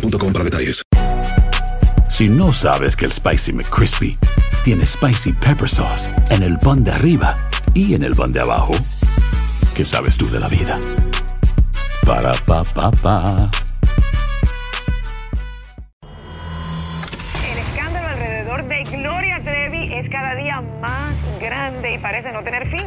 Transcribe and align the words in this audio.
boostmobile.com 0.00 0.32
para 0.32 0.44
detalles. 0.44 0.82
Si 2.08 2.28
no 2.28 2.52
sabes 2.52 2.96
que 2.96 3.04
el 3.04 3.12
Spicy 3.12 3.52
McCrispy 3.52 4.16
tiene 4.64 4.86
Spicy 4.86 5.32
Pepper 5.32 5.68
Sauce 5.68 6.10
en 6.30 6.42
el 6.42 6.58
pan 6.58 6.84
de 6.84 6.92
arriba 6.92 7.36
y 7.74 7.94
en 7.94 8.02
el 8.02 8.14
pan 8.14 8.32
de 8.32 8.40
abajo, 8.40 8.72
¿qué 9.74 9.84
sabes 9.84 10.16
tú 10.16 10.28
de 10.30 10.40
la 10.40 10.48
vida? 10.48 10.78
Para, 12.04 12.32
pa, 12.46 12.62
pa, 12.62 12.90
pa. 12.90 13.50
El 17.50 17.58
escándalo 17.58 18.08
alrededor 18.08 18.68
de 18.68 18.82
Gloria 18.84 19.40
Trevi 19.42 19.92
es 19.94 20.08
cada 20.10 20.34
día 20.36 20.62
más 20.80 21.40
grande 21.40 21.94
y 21.94 21.98
parece 21.98 22.32
no 22.32 22.42
tener 22.42 22.70
fin. 22.70 22.86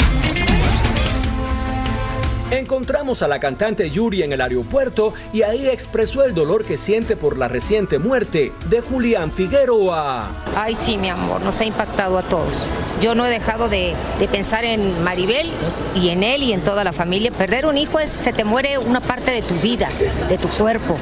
Encontramos 2.51 3.21
a 3.21 3.29
la 3.29 3.39
cantante 3.39 3.89
Yuri 3.89 4.23
en 4.23 4.33
el 4.33 4.41
aeropuerto 4.41 5.13
y 5.31 5.43
ahí 5.43 5.67
expresó 5.67 6.25
el 6.25 6.33
dolor 6.33 6.65
que 6.65 6.75
siente 6.75 7.15
por 7.15 7.37
la 7.37 7.47
reciente 7.47 7.97
muerte 7.97 8.51
de 8.69 8.81
Julián 8.81 9.31
Figueroa. 9.31 10.43
Ay, 10.53 10.75
sí, 10.75 10.97
mi 10.97 11.09
amor, 11.09 11.39
nos 11.41 11.61
ha 11.61 11.65
impactado 11.65 12.17
a 12.17 12.23
todos. 12.23 12.67
Yo 12.99 13.15
no 13.15 13.25
he 13.25 13.29
dejado 13.29 13.69
de, 13.69 13.95
de 14.19 14.27
pensar 14.27 14.65
en 14.65 15.01
Maribel 15.01 15.49
y 15.95 16.09
en 16.09 16.23
él 16.23 16.43
y 16.43 16.51
en 16.51 16.59
toda 16.59 16.83
la 16.83 16.91
familia. 16.91 17.31
Perder 17.31 17.65
un 17.65 17.77
hijo 17.77 18.01
es, 18.01 18.09
se 18.09 18.33
te 18.33 18.43
muere 18.43 18.77
una 18.77 18.99
parte 18.99 19.31
de 19.31 19.43
tu 19.43 19.55
vida, 19.55 19.87
de 20.27 20.37
tu 20.37 20.49
cuerpo. 20.49 20.97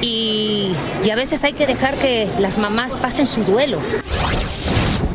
Y, 0.00 0.74
y 1.04 1.10
a 1.10 1.14
veces 1.14 1.44
hay 1.44 1.52
que 1.52 1.68
dejar 1.68 1.94
que 1.94 2.28
las 2.40 2.58
mamás 2.58 2.96
pasen 2.96 3.26
su 3.26 3.44
duelo. 3.44 3.78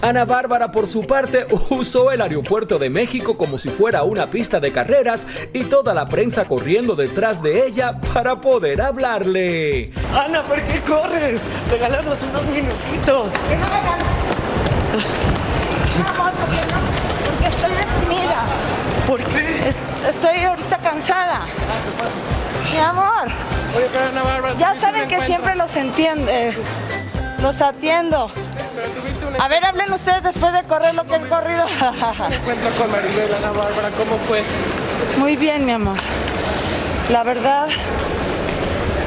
Ana 0.02 0.24
Bárbara, 0.24 0.72
por 0.72 0.88
su 0.88 1.06
parte, 1.06 1.46
usó 1.70 2.12
el 2.12 2.22
aeropuerto 2.22 2.80
de 2.80 2.90
México 2.90 3.38
como 3.38 3.58
si 3.58 3.70
fuera 3.70 4.04
una 4.04 4.28
pista 4.28 4.60
de 4.60 4.72
carreras 4.72 5.28
y 5.52 5.66
toda 5.66 5.94
la 5.94 6.08
prensa 6.08 6.46
corriendo 6.46 6.96
detrás 6.96 7.44
de 7.44 7.68
ella 7.68 8.00
para 8.14 8.40
poder 8.40 8.82
hablarle. 8.82 9.92
Ana, 10.14 10.42
¿por 10.44 10.62
qué 10.64 10.80
corres? 10.82 11.42
Regálanos 11.70 12.18
unos 12.24 12.46
minutitos. 12.46 13.28
Porque 16.40 17.48
estoy 17.48 17.76
deprimida. 17.76 18.44
¿Por 19.06 19.24
qué? 19.26 19.70
Estoy 20.10 20.46
ahorita 20.46 20.78
cansada. 20.78 21.46
Mi 22.72 22.80
amor. 22.80 23.26
Oye, 23.76 23.88
pero 23.92 24.08
Ana 24.08 24.24
Bárbara, 24.24 24.56
Ya 24.58 24.76
saben 24.80 25.10
que 25.10 25.22
siempre 25.26 25.56
los 25.56 25.76
entiende. 25.76 26.54
Los 27.42 27.60
atiendo. 27.62 28.32
A 29.40 29.48
ver, 29.48 29.64
hablen 29.64 29.92
ustedes 29.94 30.22
después 30.22 30.52
de 30.52 30.64
correr 30.64 30.94
lo 30.96 31.06
que 31.06 31.16
han 31.16 31.30
corrido. 31.30 31.66
Encuentro 32.30 32.70
con 32.78 32.92
Maribel, 32.92 33.34
Ana 33.34 33.52
Bárbara, 33.52 33.90
¿cómo 33.98 34.18
fue? 34.18 34.44
Muy 35.18 35.38
bien, 35.38 35.66
mi 35.66 35.72
amor. 35.72 35.96
La 37.10 37.24
verdad, 37.24 37.70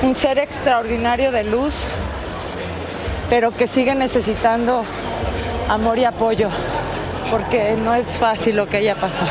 un 0.03 0.15
ser 0.15 0.38
extraordinario 0.38 1.32
de 1.32 1.44
luz, 1.44 1.75
pero 3.28 3.50
que 3.50 3.66
sigue 3.66 3.94
necesitando 3.94 4.84
amor 5.69 5.98
y 5.98 6.06
apoyo, 6.06 6.48
porque 7.31 7.76
no 7.84 7.94
es 7.94 8.06
fácil 8.19 8.56
lo 8.56 8.66
que 8.66 8.78
ella 8.78 8.94
pasó. 8.94 9.25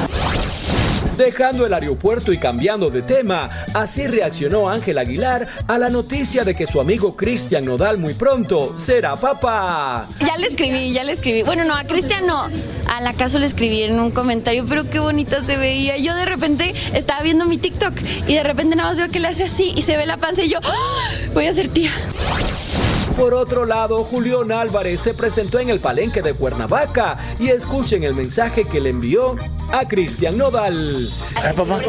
Dejando 1.18 1.66
el 1.66 1.74
aeropuerto 1.74 2.34
y 2.34 2.38
cambiando 2.38 2.90
de 2.90 3.02
tema, 3.02 3.50
así 3.74 4.08
reaccionó 4.08 4.70
Ángel 4.70 4.98
Aguilar 4.98 5.48
a 5.68 5.78
la 5.78 5.90
noticia 5.90 6.44
de 6.44 6.56
que 6.56 6.66
su 6.66 6.80
amigo 6.80 7.16
Cristian 7.16 7.66
Nodal 7.66 7.98
muy 7.98 8.14
pronto 8.14 8.76
será 8.78 9.16
papá. 9.16 10.08
Ya 10.20 10.38
le 10.38 10.48
escribí, 10.48 10.94
ya 10.94 11.04
le 11.04 11.12
escribí. 11.12 11.44
Bueno, 11.44 11.64
no, 11.66 11.76
a 11.76 11.84
Cristian 11.84 12.26
no. 12.26 12.46
A 12.88 13.02
la 13.02 13.14
caso 13.14 13.40
le 13.40 13.46
escribí 13.46 13.84
en 13.84 14.00
un 14.00 14.12
comentario, 14.12 14.66
pero 14.68 14.90
qué 14.90 15.00
bonita 15.00 15.44
se 15.44 15.58
veía. 15.58 15.98
Yo 15.98 16.16
de 16.16 16.26
repente 16.26 16.74
estaba 16.94 17.22
viendo 17.22 17.46
mi 17.46 17.58
TikTok 17.58 17.94
y 18.28 18.34
de 18.34 18.44
repente 18.44 18.76
nada 18.76 18.90
más 18.90 18.98
veo 18.98 19.10
que 19.10 19.20
le 19.20 19.28
hace 19.28 19.44
así 19.44 19.74
y 19.76 19.84
se 19.84 19.98
ve 19.98 20.06
la 20.06 20.18
panza 20.18 20.44
y 20.44 20.50
yo, 20.50 20.60
¡Ah! 20.64 21.10
voy 21.34 21.46
a 21.46 21.54
ser 21.54 21.68
tía. 21.70 21.92
Por 23.18 23.34
otro 23.34 23.66
lado, 23.66 24.04
Julián 24.04 24.52
Álvarez 24.52 25.02
se 25.02 25.14
presentó 25.14 25.60
en 25.60 25.70
el 25.70 25.80
palenque 25.80 26.22
de 26.22 26.34
Cuernavaca 26.34 27.18
y 27.40 27.50
escuchen 27.50 28.04
el 28.04 28.14
mensaje 28.14 28.66
que 28.66 28.80
le 28.80 28.90
envió 28.90 29.36
a 29.72 29.88
Cristian 29.88 30.38
Nodal. 30.38 31.08
Ay, 31.36 31.54
papá. 31.56 31.82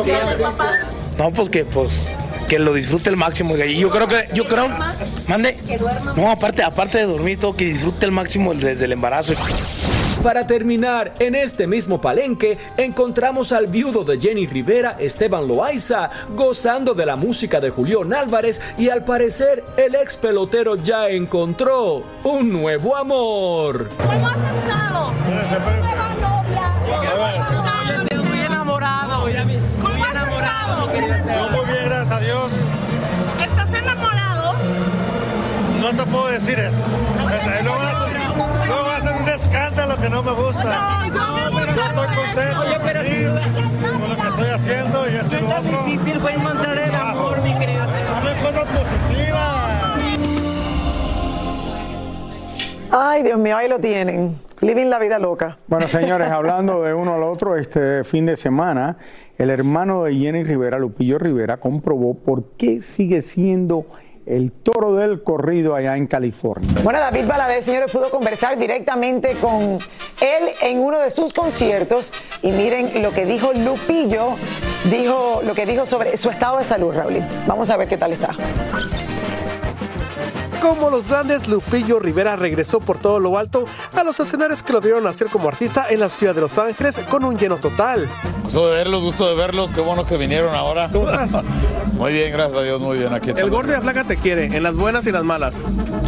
No, 1.18 1.30
pues 1.32 1.48
que 1.48 1.64
pues 1.64 2.08
que 2.48 2.58
lo 2.58 2.74
disfrute 2.74 3.08
el 3.08 3.16
máximo. 3.16 3.56
Y 3.56 3.78
yo 3.78 3.90
creo 3.90 4.08
que, 4.08 4.28
yo 4.34 4.46
creo, 4.46 4.68
mande. 5.28 5.56
No, 6.16 6.30
aparte, 6.30 6.62
aparte 6.62 6.98
de 6.98 7.04
dormir, 7.04 7.38
todo 7.38 7.56
que 7.56 7.64
disfrute 7.64 8.04
el 8.04 8.12
máximo 8.12 8.52
desde 8.54 8.84
el 8.84 8.92
embarazo. 8.92 9.34
Para 10.22 10.46
terminar, 10.46 11.12
en 11.18 11.34
este 11.34 11.66
mismo 11.66 12.00
palenque 12.00 12.56
encontramos 12.76 13.50
al 13.50 13.66
viudo 13.66 14.04
de 14.04 14.20
Jenny 14.20 14.46
Rivera, 14.46 14.94
Esteban 15.00 15.48
Loaiza, 15.48 16.10
gozando 16.36 16.94
de 16.94 17.04
la 17.04 17.16
música 17.16 17.60
de 17.60 17.70
Julián 17.70 18.14
Álvarez 18.14 18.60
y 18.78 18.88
al 18.88 19.02
parecer 19.04 19.64
el 19.76 19.96
ex 19.96 20.16
pelotero 20.16 20.76
ya 20.76 21.08
encontró 21.08 22.02
un 22.22 22.52
nuevo 22.52 22.94
amor. 22.94 23.88
¿Cómo 23.98 24.28
has 24.28 24.36
estado? 24.36 25.10
Nueva 25.80 26.14
novia. 26.20 26.70
Muy 28.22 28.38
enamorado. 28.38 29.22
Muy 29.22 29.32
enamorado. 29.32 30.86
muy 30.86 31.64
bien, 31.66 31.84
gracias 31.84 32.12
a 32.12 32.20
Dios. 32.20 32.48
¿Estás 33.44 33.74
enamorado? 33.74 34.54
No 35.80 35.90
te 35.90 36.04
puedo 36.08 36.28
decir 36.28 36.60
eso. 36.60 36.78
Luego, 38.68 38.92
que 40.02 40.10
no 40.10 40.22
me 40.22 40.32
gusta. 40.32 41.06
No, 41.08 41.58
pero 41.58 41.74
yo 41.74 41.82
estoy 41.82 42.06
contento 42.16 42.60
Oye, 42.60 42.76
pero 42.84 43.02
sí, 43.02 43.24
con 44.00 44.08
lo 44.10 44.16
que 44.16 44.28
estoy 44.28 44.48
haciendo 44.48 45.08
y 45.08 45.12
y 45.12 45.28
¿Qué 45.28 45.40
lo 45.40 45.48
tan 45.48 45.66
otro. 45.66 45.84
difícil 45.84 46.20
fue 46.20 46.34
encontrar 46.34 46.78
el 46.78 46.94
amor, 46.94 47.42
mi 47.42 47.54
querido? 47.56 47.84
Dame 47.86 48.40
cosas 48.42 48.64
positivas. 48.66 49.62
Ay, 52.90 53.22
Dios 53.22 53.38
mío, 53.38 53.56
ahí 53.56 53.68
lo 53.68 53.78
tienen. 53.78 54.36
Living 54.60 54.86
la 54.86 54.98
vida 54.98 55.18
loca. 55.20 55.58
Bueno, 55.68 55.86
señores, 55.86 56.28
hablando 56.32 56.82
de 56.82 56.94
uno 56.94 57.14
al 57.14 57.22
otro, 57.22 57.56
este 57.56 58.02
fin 58.02 58.26
de 58.26 58.36
semana, 58.36 58.96
el 59.38 59.50
hermano 59.50 60.02
de 60.04 60.16
Jenny 60.16 60.42
Rivera, 60.42 60.78
Lupillo 60.80 61.18
Rivera, 61.18 61.58
comprobó 61.58 62.14
por 62.14 62.56
qué 62.56 62.82
sigue 62.82 63.22
siendo 63.22 63.86
el 64.26 64.52
toro 64.52 64.94
del 64.94 65.22
corrido 65.22 65.74
allá 65.74 65.96
en 65.96 66.06
California. 66.06 66.68
Bueno, 66.82 67.00
David 67.00 67.26
Valadez, 67.26 67.64
señores, 67.64 67.90
pudo 67.90 68.10
conversar 68.10 68.58
directamente 68.58 69.34
con 69.40 69.78
él 70.20 70.48
en 70.62 70.78
uno 70.78 71.00
de 71.00 71.10
sus 71.10 71.32
conciertos 71.32 72.12
y 72.42 72.52
miren 72.52 73.02
lo 73.02 73.12
que 73.12 73.26
dijo 73.26 73.52
Lupillo, 73.52 74.36
dijo 74.90 75.40
lo 75.44 75.54
que 75.54 75.66
dijo 75.66 75.86
sobre 75.86 76.16
su 76.16 76.30
estado 76.30 76.58
de 76.58 76.64
salud, 76.64 76.94
Raúl. 76.94 77.20
Vamos 77.46 77.70
a 77.70 77.76
ver 77.76 77.88
qué 77.88 77.96
tal 77.96 78.12
está. 78.12 78.34
Como 80.62 80.90
los 80.90 81.08
grandes, 81.08 81.48
Lupillo 81.48 81.98
Rivera 81.98 82.36
regresó 82.36 82.78
por 82.78 82.96
todo 82.96 83.18
lo 83.18 83.36
alto 83.36 83.64
a 83.96 84.04
los 84.04 84.20
escenarios 84.20 84.62
que 84.62 84.72
lo 84.72 84.80
vieron 84.80 85.02
nacer 85.02 85.26
como 85.26 85.48
artista 85.48 85.86
en 85.90 85.98
la 85.98 86.08
ciudad 86.08 86.36
de 86.36 86.40
Los 86.40 86.56
Ángeles 86.56 87.00
con 87.10 87.24
un 87.24 87.36
lleno 87.36 87.56
total. 87.56 88.08
Gusto 88.44 88.68
de 88.68 88.76
verlos, 88.76 89.02
gusto 89.02 89.28
de 89.28 89.34
verlos, 89.34 89.72
qué 89.72 89.80
bueno 89.80 90.06
que 90.06 90.16
vinieron 90.16 90.54
ahora. 90.54 90.88
¿Cómo 90.92 91.10
estás? 91.10 91.42
Muy 91.94 92.12
bien, 92.12 92.32
gracias 92.32 92.58
a 92.58 92.62
Dios, 92.62 92.80
muy 92.80 92.98
bien 92.98 93.12
aquí. 93.12 93.30
El 93.30 93.50
gordo 93.50 93.68
de 93.68 93.76
la 93.76 93.82
flaca 93.82 94.04
te 94.04 94.16
quiere, 94.16 94.46
en 94.46 94.62
las 94.62 94.74
buenas 94.74 95.06
y 95.06 95.12
las 95.12 95.22
malas. 95.22 95.56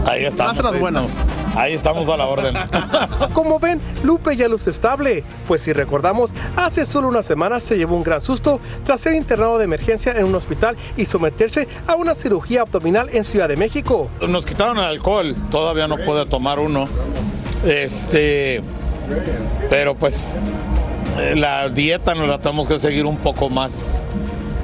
Ahí 0.06 0.24
estamos. 0.24 0.56
Más 0.56 0.64
en 0.64 0.72
las 0.72 0.80
buenas. 0.80 1.20
Ahí 1.54 1.74
estamos 1.74 2.08
a 2.08 2.16
la 2.16 2.26
orden. 2.26 2.54
Como 3.32 3.60
ven, 3.60 3.80
Lupe 4.02 4.34
ya 4.36 4.48
luce 4.48 4.70
estable, 4.70 5.22
pues 5.46 5.60
si 5.60 5.72
recordamos, 5.72 6.32
hace 6.56 6.84
solo 6.84 7.06
unas 7.06 7.26
semanas 7.26 7.62
se 7.62 7.76
llevó 7.76 7.96
un 7.96 8.02
gran 8.02 8.20
susto 8.20 8.60
tras 8.84 9.02
ser 9.02 9.14
internado 9.14 9.58
de 9.58 9.64
emergencia 9.66 10.12
en 10.16 10.24
un 10.24 10.34
hospital 10.34 10.76
y 10.96 11.04
someterse 11.04 11.68
a 11.86 11.94
una 11.94 12.14
cirugía 12.14 12.62
abdominal 12.62 13.08
en 13.12 13.22
Ciudad 13.22 13.48
de 13.48 13.56
México. 13.56 14.08
Nos 14.26 14.43
quitaron 14.44 14.78
el 14.78 14.84
alcohol, 14.84 15.34
todavía 15.50 15.88
no 15.88 15.96
puede 15.98 16.26
tomar 16.26 16.58
uno. 16.58 16.86
Este, 17.64 18.62
pero 19.70 19.94
pues 19.94 20.40
eh, 21.18 21.34
la 21.36 21.68
dieta 21.68 22.14
nos 22.14 22.28
la 22.28 22.38
tenemos 22.38 22.68
que 22.68 22.78
seguir 22.78 23.06
un 23.06 23.16
poco 23.16 23.48
más. 23.48 24.04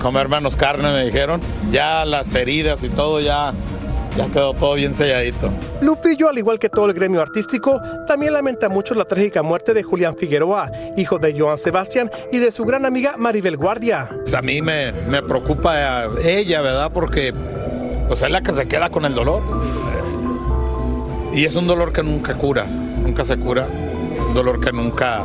Comer 0.00 0.29
menos 0.29 0.56
carne, 0.56 0.91
me 0.93 1.05
dijeron. 1.05 1.41
Ya 1.71 2.05
las 2.05 2.35
heridas 2.35 2.82
y 2.85 2.88
todo 2.88 3.21
ya, 3.21 3.53
ya 4.17 4.27
quedó 4.29 4.55
todo 4.55 4.75
bien 4.75 4.94
selladito. 4.94 5.50
Lupillo, 5.83 6.29
al 6.31 6.38
igual 6.38 6.59
que 6.59 6.71
todo 6.71 6.87
el 6.87 6.94
gremio 6.94 7.21
artístico, 7.21 7.81
también 8.06 8.33
lamenta 8.33 8.69
mucho 8.71 8.94
la 8.94 9.05
trágica 9.05 9.43
muerte 9.43 9.75
de 9.75 9.83
Julián 9.83 10.17
Figueroa, 10.17 10.71
hijo 10.97 11.19
de 11.19 11.38
Joan 11.38 11.59
Sebastián 11.59 12.11
y 12.33 12.38
de 12.38 12.50
su 12.50 12.65
gran 12.65 12.87
amiga 12.87 13.17
Maribel 13.19 13.59
Guardia. 13.59 14.09
Pues 14.11 14.35
a 14.35 14.41
mí 14.41 14.62
me, 14.62 14.93
me 14.93 15.23
preocupa 15.23 16.06
ella, 16.25 16.62
¿verdad? 16.62 16.91
Porque 16.93 17.35
pues 18.11 18.23
es 18.23 18.31
la 18.33 18.43
que 18.43 18.51
se 18.51 18.67
queda 18.67 18.91
con 18.91 19.05
el 19.05 19.15
dolor. 19.15 19.41
Y 21.33 21.45
es 21.45 21.55
un 21.55 21.69
dolor 21.69 21.93
que 21.93 22.03
nunca 22.03 22.35
cura, 22.35 22.67
nunca 22.67 23.23
se 23.23 23.37
cura, 23.37 23.69
un 24.27 24.35
dolor 24.35 24.59
que 24.59 24.73
nunca, 24.73 25.23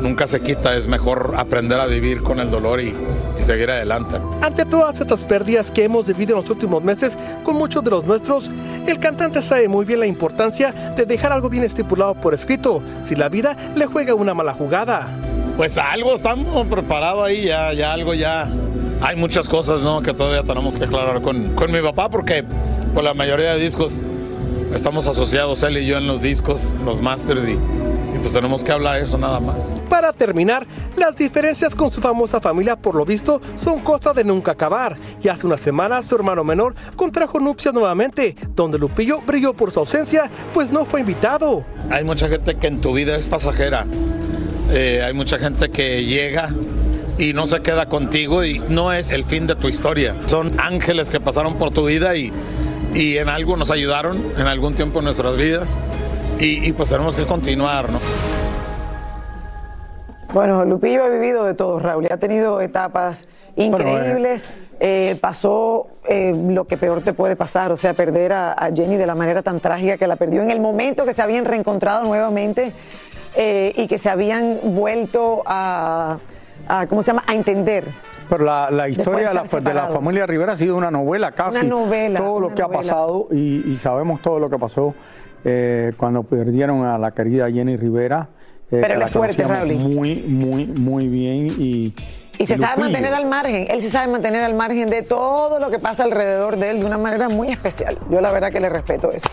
nunca 0.00 0.26
se 0.26 0.40
quita. 0.40 0.74
Es 0.74 0.86
mejor 0.86 1.34
aprender 1.36 1.78
a 1.78 1.84
vivir 1.84 2.22
con 2.22 2.40
el 2.40 2.50
dolor 2.50 2.80
y, 2.80 2.96
y 3.38 3.42
seguir 3.42 3.70
adelante. 3.70 4.16
Ante 4.40 4.64
todas 4.64 4.98
estas 4.98 5.22
pérdidas 5.24 5.70
que 5.70 5.84
hemos 5.84 6.06
vivido 6.06 6.36
en 6.36 6.40
los 6.40 6.48
últimos 6.48 6.82
meses 6.82 7.18
con 7.44 7.56
muchos 7.56 7.84
de 7.84 7.90
los 7.90 8.06
nuestros, 8.06 8.50
el 8.86 8.98
cantante 8.98 9.42
sabe 9.42 9.68
muy 9.68 9.84
bien 9.84 10.00
la 10.00 10.06
importancia 10.06 10.72
de 10.96 11.04
dejar 11.04 11.34
algo 11.34 11.50
bien 11.50 11.64
estipulado 11.64 12.14
por 12.14 12.32
escrito, 12.32 12.82
si 13.04 13.14
la 13.14 13.28
vida 13.28 13.54
le 13.76 13.84
juega 13.84 14.14
una 14.14 14.32
mala 14.32 14.54
jugada. 14.54 15.06
Pues 15.58 15.76
algo 15.76 16.14
estamos 16.14 16.66
preparados 16.66 17.26
ahí, 17.26 17.42
ya, 17.42 17.74
ya 17.74 17.92
algo 17.92 18.14
ya. 18.14 18.48
Hay 19.02 19.16
muchas 19.16 19.48
cosas 19.48 19.80
¿no? 19.82 20.02
que 20.02 20.12
todavía 20.12 20.42
tenemos 20.42 20.76
que 20.76 20.84
aclarar 20.84 21.22
con, 21.22 21.54
con 21.54 21.72
mi 21.72 21.80
papá 21.80 22.10
porque 22.10 22.44
por 22.94 23.02
la 23.02 23.14
mayoría 23.14 23.54
de 23.54 23.60
discos 23.60 24.04
estamos 24.74 25.06
asociados 25.06 25.62
él 25.62 25.78
y 25.78 25.86
yo 25.86 25.96
en 25.96 26.06
los 26.06 26.20
discos, 26.22 26.74
los 26.84 27.00
masters 27.00 27.48
y, 27.48 27.52
y 27.52 28.18
pues 28.20 28.32
tenemos 28.32 28.62
que 28.62 28.72
hablar 28.72 29.00
eso 29.00 29.16
nada 29.16 29.40
más. 29.40 29.72
Para 29.88 30.12
terminar, 30.12 30.66
las 30.96 31.16
diferencias 31.16 31.74
con 31.74 31.90
su 31.90 32.00
famosa 32.00 32.40
familia, 32.40 32.76
por 32.76 32.94
lo 32.94 33.04
visto, 33.04 33.40
son 33.56 33.80
cosa 33.80 34.12
de 34.12 34.22
nunca 34.22 34.52
acabar. 34.52 34.98
Y 35.22 35.28
hace 35.28 35.46
unas 35.46 35.60
semanas, 35.60 36.06
su 36.06 36.16
hermano 36.16 36.44
menor 36.44 36.74
contrajo 36.96 37.40
nupcias 37.40 37.72
nuevamente, 37.72 38.36
donde 38.54 38.78
Lupillo 38.78 39.20
brilló 39.22 39.54
por 39.54 39.70
su 39.70 39.80
ausencia, 39.80 40.30
pues 40.52 40.70
no 40.70 40.84
fue 40.84 41.00
invitado. 41.00 41.64
Hay 41.88 42.04
mucha 42.04 42.28
gente 42.28 42.54
que 42.56 42.66
en 42.66 42.80
tu 42.80 42.92
vida 42.92 43.16
es 43.16 43.26
pasajera. 43.26 43.86
Eh, 44.70 45.02
hay 45.04 45.14
mucha 45.14 45.38
gente 45.38 45.70
que 45.70 46.04
llega 46.04 46.50
y 47.20 47.34
no 47.34 47.44
se 47.44 47.60
queda 47.60 47.86
contigo 47.86 48.42
y 48.44 48.60
no 48.70 48.94
es 48.94 49.12
el 49.12 49.24
fin 49.24 49.46
de 49.46 49.54
tu 49.54 49.68
historia. 49.68 50.16
Son 50.24 50.58
ángeles 50.58 51.10
que 51.10 51.20
pasaron 51.20 51.56
por 51.56 51.70
tu 51.70 51.84
vida 51.84 52.16
y, 52.16 52.32
y 52.94 53.18
en 53.18 53.28
algo 53.28 53.58
nos 53.58 53.70
ayudaron 53.70 54.32
en 54.38 54.46
algún 54.46 54.74
tiempo 54.74 55.00
en 55.00 55.04
nuestras 55.04 55.36
vidas 55.36 55.78
y, 56.38 56.66
y 56.66 56.72
pues 56.72 56.88
tenemos 56.88 57.14
que 57.14 57.26
continuar, 57.26 57.90
¿no? 57.90 58.00
Bueno, 60.32 60.64
Lupillo 60.64 61.04
ha 61.04 61.08
vivido 61.08 61.44
de 61.44 61.54
todo, 61.54 61.78
Raúl, 61.78 62.06
y 62.08 62.12
ha 62.12 62.16
tenido 62.16 62.60
etapas 62.60 63.26
increíbles. 63.56 64.48
Eh, 64.78 65.18
pasó 65.20 65.88
eh, 66.08 66.32
lo 66.48 66.66
que 66.66 66.78
peor 66.78 67.02
te 67.02 67.12
puede 67.12 67.36
pasar, 67.36 67.70
o 67.72 67.76
sea, 67.76 67.92
perder 67.92 68.32
a, 68.32 68.52
a, 68.52 68.72
Jenny 68.72 68.96
de 68.96 69.06
la 69.06 69.14
manera 69.14 69.42
tan 69.42 69.60
trágica 69.60 69.98
que 69.98 70.06
la 70.06 70.16
perdió 70.16 70.40
en 70.40 70.50
el 70.50 70.60
momento 70.60 71.04
que 71.04 71.12
se 71.12 71.20
habían 71.20 71.44
reencontrado 71.44 72.04
nuevamente 72.04 72.72
eh, 73.36 73.72
y 73.76 73.88
que 73.88 73.98
se 73.98 74.08
habían 74.08 74.58
vuelto 74.62 75.42
a, 75.44 76.18
a, 76.70 76.86
¿cómo 76.86 77.02
se 77.02 77.08
llama?, 77.08 77.24
a 77.26 77.34
entender. 77.34 77.84
Pero 78.28 78.44
la, 78.44 78.70
la 78.70 78.88
historia 78.88 79.28
de 79.28 79.34
la, 79.34 79.42
de 79.42 79.74
la, 79.74 79.88
familia 79.88 80.24
Rivera 80.26 80.52
ha 80.52 80.56
sido 80.56 80.76
una 80.76 80.90
novela 80.90 81.32
casi. 81.32 81.58
Una 81.58 81.68
novela. 81.68 82.20
Todo 82.20 82.40
lo 82.40 82.48
que 82.54 82.62
novela. 82.62 82.78
ha 82.78 82.80
pasado 82.80 83.28
y, 83.32 83.72
y, 83.72 83.78
sabemos 83.78 84.22
todo 84.22 84.38
lo 84.38 84.48
que 84.48 84.58
pasó 84.58 84.94
eh, 85.44 85.92
cuando 85.96 86.22
perdieron 86.22 86.84
a 86.84 86.96
la 86.96 87.10
querida 87.10 87.50
Jenny 87.50 87.76
Rivera. 87.76 88.28
Eh, 88.70 88.78
Pero 88.80 88.94
él 88.94 89.02
es 89.02 89.10
fuerte, 89.10 89.42
Raúl. 89.42 89.74
Muy, 89.74 90.16
muy, 90.28 90.66
muy 90.66 91.08
bien 91.08 91.48
y... 91.58 91.94
Y 92.38 92.46
se 92.46 92.56
sabe 92.56 92.80
mantener 92.80 93.12
al 93.12 93.26
margen, 93.26 93.66
él 93.68 93.82
se 93.82 93.90
sabe 93.90 94.10
mantener 94.10 94.42
al 94.42 94.54
margen 94.54 94.88
de 94.88 95.02
todo 95.02 95.58
lo 95.58 95.70
que 95.70 95.78
pasa 95.78 96.04
alrededor 96.04 96.56
de 96.56 96.70
él 96.70 96.80
de 96.80 96.86
una 96.86 96.96
manera 96.96 97.28
muy 97.28 97.48
especial. 97.48 97.98
Yo 98.08 98.22
la 98.22 98.32
verdad 98.32 98.50
que 98.50 98.60
le 98.60 98.70
respeto 98.70 99.10
eso. 99.10 99.28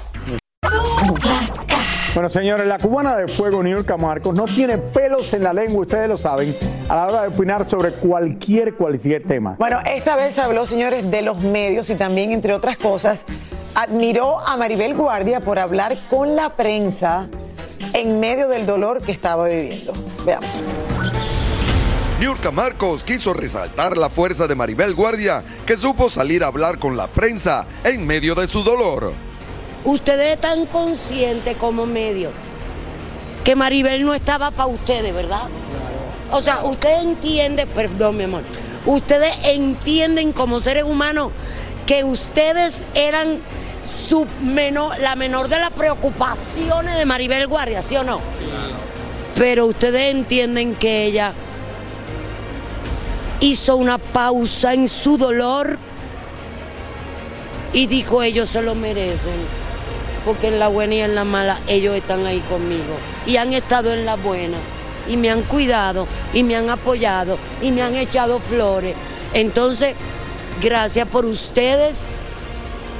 Bueno, 2.17 2.31
señores, 2.31 2.65
la 2.65 2.79
cubana 2.79 3.15
de 3.15 3.27
fuego 3.27 3.61
Niurka 3.61 3.95
Marcos 3.95 4.33
no 4.33 4.45
tiene 4.45 4.79
pelos 4.79 5.31
en 5.33 5.43
la 5.43 5.53
lengua, 5.53 5.81
ustedes 5.81 6.09
lo 6.09 6.17
saben, 6.17 6.57
a 6.89 6.95
la 6.95 7.05
hora 7.05 7.21
de 7.21 7.27
opinar 7.27 7.69
sobre 7.69 7.93
cualquier, 7.93 8.73
cualquier 8.73 9.21
tema. 9.21 9.55
Bueno, 9.59 9.81
esta 9.85 10.15
vez 10.15 10.39
habló, 10.39 10.65
señores, 10.65 11.11
de 11.11 11.21
los 11.21 11.39
medios 11.41 11.91
y 11.91 11.95
también, 11.95 12.31
entre 12.31 12.55
otras 12.55 12.77
cosas, 12.77 13.27
admiró 13.75 14.39
a 14.39 14.57
Maribel 14.57 14.95
Guardia 14.95 15.41
por 15.41 15.59
hablar 15.59 16.07
con 16.09 16.35
la 16.35 16.55
prensa 16.55 17.27
en 17.93 18.19
medio 18.19 18.47
del 18.47 18.65
dolor 18.65 19.03
que 19.03 19.11
estaba 19.11 19.45
viviendo. 19.45 19.93
Veamos. 20.25 20.63
Niurka 22.19 22.49
Marcos 22.49 23.03
quiso 23.03 23.31
resaltar 23.35 23.95
la 23.95 24.09
fuerza 24.09 24.47
de 24.47 24.55
Maribel 24.55 24.95
Guardia, 24.95 25.43
que 25.67 25.77
supo 25.77 26.09
salir 26.09 26.43
a 26.43 26.47
hablar 26.47 26.79
con 26.79 26.97
la 26.97 27.09
prensa 27.09 27.67
en 27.83 28.07
medio 28.07 28.33
de 28.33 28.47
su 28.47 28.63
dolor. 28.63 29.26
Ustedes 29.83 30.35
están 30.35 30.65
conscientes 30.65 31.55
como 31.57 31.85
medio 31.85 32.31
que 33.43 33.55
Maribel 33.55 34.03
no 34.05 34.13
estaba 34.13 34.51
para 34.51 34.67
ustedes, 34.67 35.13
¿verdad? 35.13 35.43
O 36.31 36.41
sea, 36.41 36.63
ustedes 36.65 37.03
entienden, 37.03 37.67
perdón 37.69 38.17
mi 38.17 38.25
amor, 38.25 38.43
ustedes 38.85 39.33
entienden 39.43 40.33
como 40.33 40.59
seres 40.59 40.83
humanos 40.83 41.31
que 41.85 42.03
ustedes 42.03 42.79
eran 42.93 43.39
su 43.85 44.27
menor, 44.41 44.99
la 44.99 45.15
menor 45.15 45.47
de 45.47 45.59
las 45.59 45.71
preocupaciones 45.71 46.97
de 46.97 47.05
Maribel 47.05 47.47
Guardia, 47.47 47.81
¿sí 47.81 47.95
o 47.95 48.03
no? 48.03 48.19
Pero 49.35 49.67
ustedes 49.67 50.13
entienden 50.13 50.75
que 50.75 51.05
ella 51.05 51.31
hizo 53.39 53.77
una 53.77 53.97
pausa 53.97 54.73
en 54.73 54.89
su 54.89 55.17
dolor 55.17 55.79
y 57.71 57.87
dijo 57.87 58.23
ellos 58.23 58.49
se 58.49 58.61
lo 58.61 58.75
merecen 58.75 59.66
porque 60.25 60.47
en 60.47 60.59
la 60.59 60.67
buena 60.67 60.95
y 60.95 61.01
en 61.01 61.15
la 61.15 61.23
mala 61.23 61.59
ellos 61.67 61.95
están 61.95 62.25
ahí 62.25 62.39
conmigo. 62.41 62.97
Y 63.25 63.37
han 63.37 63.53
estado 63.53 63.93
en 63.93 64.05
la 64.05 64.15
buena 64.15 64.57
y 65.07 65.17
me 65.17 65.29
han 65.29 65.43
cuidado 65.43 66.07
y 66.33 66.43
me 66.43 66.55
han 66.55 66.69
apoyado 66.69 67.37
y 67.61 67.71
me 67.71 67.81
han 67.81 67.95
echado 67.95 68.39
flores. 68.39 68.95
Entonces 69.33 69.95
gracias 70.61 71.07
por 71.07 71.25
ustedes 71.25 71.99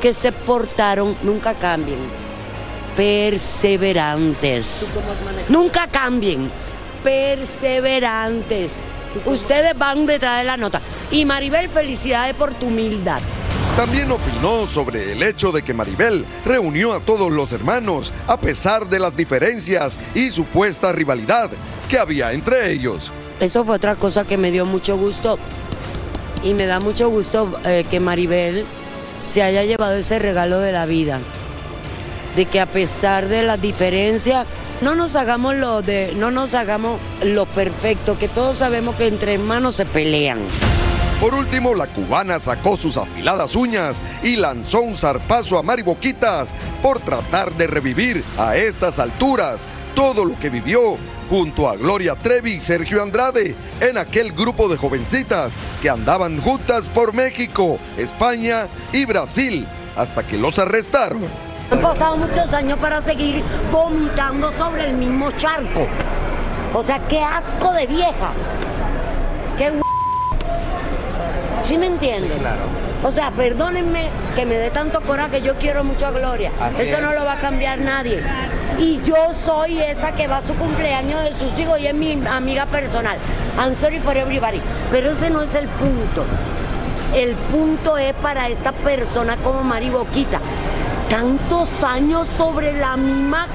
que 0.02 0.14
se 0.14 0.32
portaron 0.32 1.16
nunca 1.24 1.54
cambien 1.54 2.00
perseverantes. 2.96 4.94
Nunca 5.50 5.88
cambien 5.88 6.50
perseverantes. 7.04 8.72
Ustedes 9.26 9.78
van 9.78 10.06
detrás 10.06 10.40
de 10.40 10.44
la 10.46 10.58
nota. 10.58 10.82
Y 11.12 11.24
Maribel, 11.26 11.70
felicidades 11.70 12.36
por 12.36 12.54
tu 12.56 12.68
humildad. 12.68 13.20
También 13.78 14.10
opinó 14.10 14.66
sobre 14.66 15.12
el 15.12 15.22
hecho 15.22 15.52
de 15.52 15.62
que 15.62 15.72
Maribel 15.72 16.26
reunió 16.44 16.94
a 16.94 17.00
todos 17.00 17.32
los 17.32 17.52
hermanos 17.52 18.12
a 18.26 18.42
pesar 18.42 18.90
de 18.90 18.98
las 18.98 19.16
diferencias 19.16 20.00
y 20.16 20.32
supuesta 20.32 20.92
rivalidad 20.92 21.52
que 21.88 22.00
había 22.00 22.34
entre 22.34 22.72
ellos. 22.72 23.12
Eso 23.40 23.64
fue 23.64 23.76
otra 23.76 23.96
cosa 23.96 24.26
que 24.26 24.36
me 24.36 24.50
dio 24.50 24.66
mucho 24.66 24.98
gusto 24.98 25.38
y 26.42 26.56
me 26.56 26.66
da 26.66 26.80
mucho 26.80 27.10
gusto 27.10 27.60
eh, 27.66 27.86
que 27.88 28.00
Maribel 28.00 28.66
se 29.22 29.44
haya 29.44 29.64
llevado 29.64 29.96
ese 29.96 30.18
regalo 30.18 30.58
de 30.58 30.72
la 30.72 30.88
vida. 30.88 31.20
De 32.36 32.46
que 32.46 32.60
a 32.60 32.66
pesar 32.66 33.28
de 33.28 33.44
las 33.44 33.62
diferencias, 33.62 34.48
no 34.82 34.96
nos 34.96 35.16
hagamos 35.16 35.56
lo 35.56 35.84
de, 35.84 36.14
no 36.16 36.32
nos 36.32 36.56
hagamos 36.56 37.00
lo 37.22 37.46
perfecto, 37.46 38.18
que 38.18 38.28
todos 38.28 38.58
sabemos 38.58 38.96
que 38.96 39.06
entre 39.06 39.36
hermanos 39.36 39.76
se 39.76 39.86
pelean. 39.86 40.40
Por 41.20 41.34
último, 41.34 41.74
la 41.74 41.88
cubana 41.88 42.38
sacó 42.38 42.78
sus 42.78 42.96
afiladas 42.96 43.56
uñas 43.56 44.04
y 44.22 44.36
lanzó 44.36 44.82
un 44.82 44.96
zarpazo 44.96 45.58
a 45.58 45.64
Mari 45.64 45.82
Boquitas 45.82 46.54
por 46.84 47.00
tratar 47.00 47.52
de 47.56 47.66
revivir 47.66 48.24
a 48.38 48.56
estas 48.56 49.00
alturas 49.00 49.66
todo 49.96 50.26
lo 50.26 50.38
que 50.38 50.52
vivió 50.52 50.98
junto 51.28 51.68
a 51.68 51.76
Gloria 51.76 52.16
Trevi 52.16 52.54
y 52.54 52.62
Sergio 52.62 53.02
Andrade 53.02 53.56
en 53.80 53.98
aquel 53.98 54.32
grupo 54.32 54.70
de 54.70 54.78
jovencitas 54.78 55.56
que 55.82 55.90
andaban 55.90 56.40
juntas 56.40 56.86
por 56.86 57.16
México, 57.16 57.80
España 57.98 58.68
y 58.94 59.06
Brasil 59.06 59.68
hasta 59.96 60.22
que 60.22 60.38
los 60.38 60.60
arrestaron. 60.60 61.24
Han 61.72 61.82
pasado 61.82 62.16
muchos 62.18 62.54
años 62.54 62.78
para 62.78 63.02
seguir 63.02 63.44
vomitando 63.72 64.52
sobre 64.52 64.90
el 64.90 64.96
mismo 64.96 65.32
charco. 65.32 65.88
O 66.76 66.84
sea, 66.84 67.00
qué 67.08 67.24
asco 67.24 67.74
de 67.74 67.88
vieja. 67.88 68.34
Qué 69.58 69.87
¿Sí 71.68 71.78
me 71.78 71.88
entienden? 71.88 72.40
claro. 72.40 72.62
O 73.04 73.12
sea, 73.12 73.30
perdónenme 73.32 74.10
que 74.36 74.46
me 74.46 74.56
dé 74.56 74.72
tanto 74.72 75.02
coraje, 75.02 75.42
yo 75.42 75.56
quiero 75.58 75.84
mucho 75.84 76.08
a 76.08 76.12
Gloria. 76.12 76.52
Así 76.60 76.84
Eso 76.84 76.98
es. 76.98 77.02
no 77.02 77.14
lo 77.14 77.26
va 77.26 77.34
a 77.34 77.38
cambiar 77.38 77.80
nadie. 77.80 78.24
Y 78.80 79.02
yo 79.04 79.16
soy 79.34 79.80
esa 79.82 80.14
que 80.14 80.28
va 80.28 80.38
a 80.38 80.42
su 80.42 80.54
cumpleaños 80.56 81.22
de 81.24 81.34
sus 81.34 81.58
hijos 81.60 81.80
y 81.80 81.88
es 81.88 81.94
mi 81.94 82.20
amiga 82.28 82.66
personal. 82.66 83.18
I'm 83.60 83.76
sorry 83.76 84.00
for 84.00 84.16
everybody. 84.18 84.62
Pero 84.92 85.12
ese 85.12 85.30
no 85.30 85.42
es 85.42 85.54
el 85.56 85.68
punto. 85.68 86.24
El 87.14 87.34
punto 87.36 87.98
es 87.98 88.14
para 88.14 88.48
esta 88.50 88.72
persona 88.72 89.36
como 89.38 89.64
Mari 89.64 89.90
Boquita. 89.90 90.40
Tantos 91.10 91.84
años 91.84 92.28
sobre 92.28 92.74
la 92.74 92.98
misma 92.98 93.48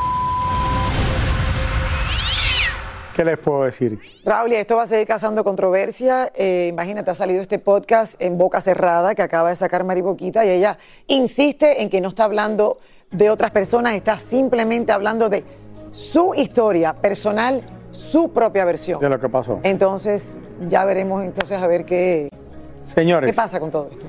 ¿Qué 3.14 3.24
les 3.24 3.38
puedo 3.38 3.64
decir? 3.64 3.98
Raúl, 4.24 4.52
y 4.52 4.56
esto 4.56 4.76
va 4.76 4.84
a 4.84 4.86
seguir 4.86 5.06
causando 5.06 5.44
controversia. 5.44 6.30
Eh, 6.34 6.68
imagínate, 6.70 7.10
ha 7.10 7.14
salido 7.14 7.42
este 7.42 7.58
podcast 7.58 8.20
en 8.22 8.38
boca 8.38 8.60
cerrada 8.60 9.14
que 9.14 9.22
acaba 9.22 9.50
de 9.50 9.56
sacar 9.56 9.84
Mari 9.84 10.00
Boquita 10.00 10.44
y 10.46 10.50
ella 10.50 10.78
insiste 11.08 11.82
en 11.82 11.90
que 11.90 12.00
no 12.00 12.08
está 12.08 12.24
hablando 12.24 12.78
de 13.10 13.28
otras 13.28 13.50
personas, 13.50 13.94
está 13.94 14.16
simplemente 14.16 14.92
hablando 14.92 15.28
de 15.28 15.44
su 15.92 16.34
historia 16.34 16.94
personal, 16.94 17.60
su 17.90 18.32
propia 18.32 18.64
versión. 18.64 18.98
De 19.00 19.10
lo 19.10 19.20
que 19.20 19.28
pasó. 19.28 19.60
Entonces, 19.62 20.32
ya 20.68 20.86
veremos 20.86 21.22
entonces 21.22 21.60
a 21.60 21.66
ver 21.66 21.84
qué, 21.84 22.30
Señores. 22.86 23.28
qué 23.28 23.34
pasa 23.34 23.60
con 23.60 23.70
todo 23.70 23.90
esto. 23.92 24.06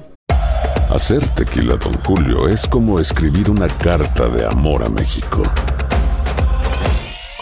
Hacer 0.93 1.27
tequila, 1.29 1.75
Don 1.75 1.93
Julio, 2.03 2.47
es 2.47 2.67
como 2.67 2.99
escribir 2.99 3.49
una 3.49 3.67
carta 3.67 4.29
de 4.29 4.45
amor 4.45 4.83
a 4.83 4.89
México. 4.89 5.43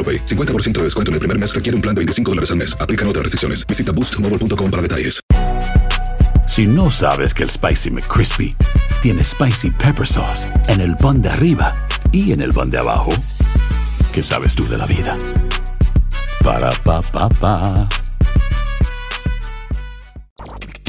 AroPay. 0.00 0.24
50% 0.24 0.78
de 0.78 0.84
descuento 0.84 1.10
en 1.10 1.14
el 1.14 1.20
primer 1.20 1.38
mes 1.38 1.54
requiere 1.54 1.76
un 1.76 1.82
plan 1.82 1.94
de 1.94 2.00
25 2.00 2.30
dólares 2.30 2.50
al 2.50 2.56
mes. 2.56 2.74
Aplican 2.80 3.06
otras 3.06 3.24
restricciones. 3.24 3.66
Visita 3.66 3.92
boostmobile.com 3.92 4.70
para 4.70 4.82
detalles. 4.82 5.20
Si 6.48 6.66
no 6.66 6.90
sabes 6.90 7.32
que 7.32 7.44
el 7.44 7.50
Spicy 7.50 7.90
McCrispy 7.90 8.56
tiene 9.02 9.22
Spicy 9.22 9.70
Pepper 9.70 10.06
Sauce 10.06 10.48
en 10.66 10.80
el 10.80 10.96
pan 10.96 11.22
de 11.22 11.28
arriba 11.28 11.74
y 12.10 12.32
en 12.32 12.40
el 12.40 12.52
pan 12.52 12.70
de 12.70 12.78
abajo, 12.78 13.12
¿qué 14.12 14.20
sabes 14.20 14.56
tú 14.56 14.66
de 14.66 14.76
la 14.76 14.86
vida? 14.86 15.16
Para, 16.42 16.70
pa, 16.82 17.00
pa, 17.00 17.28
pa. 17.28 17.88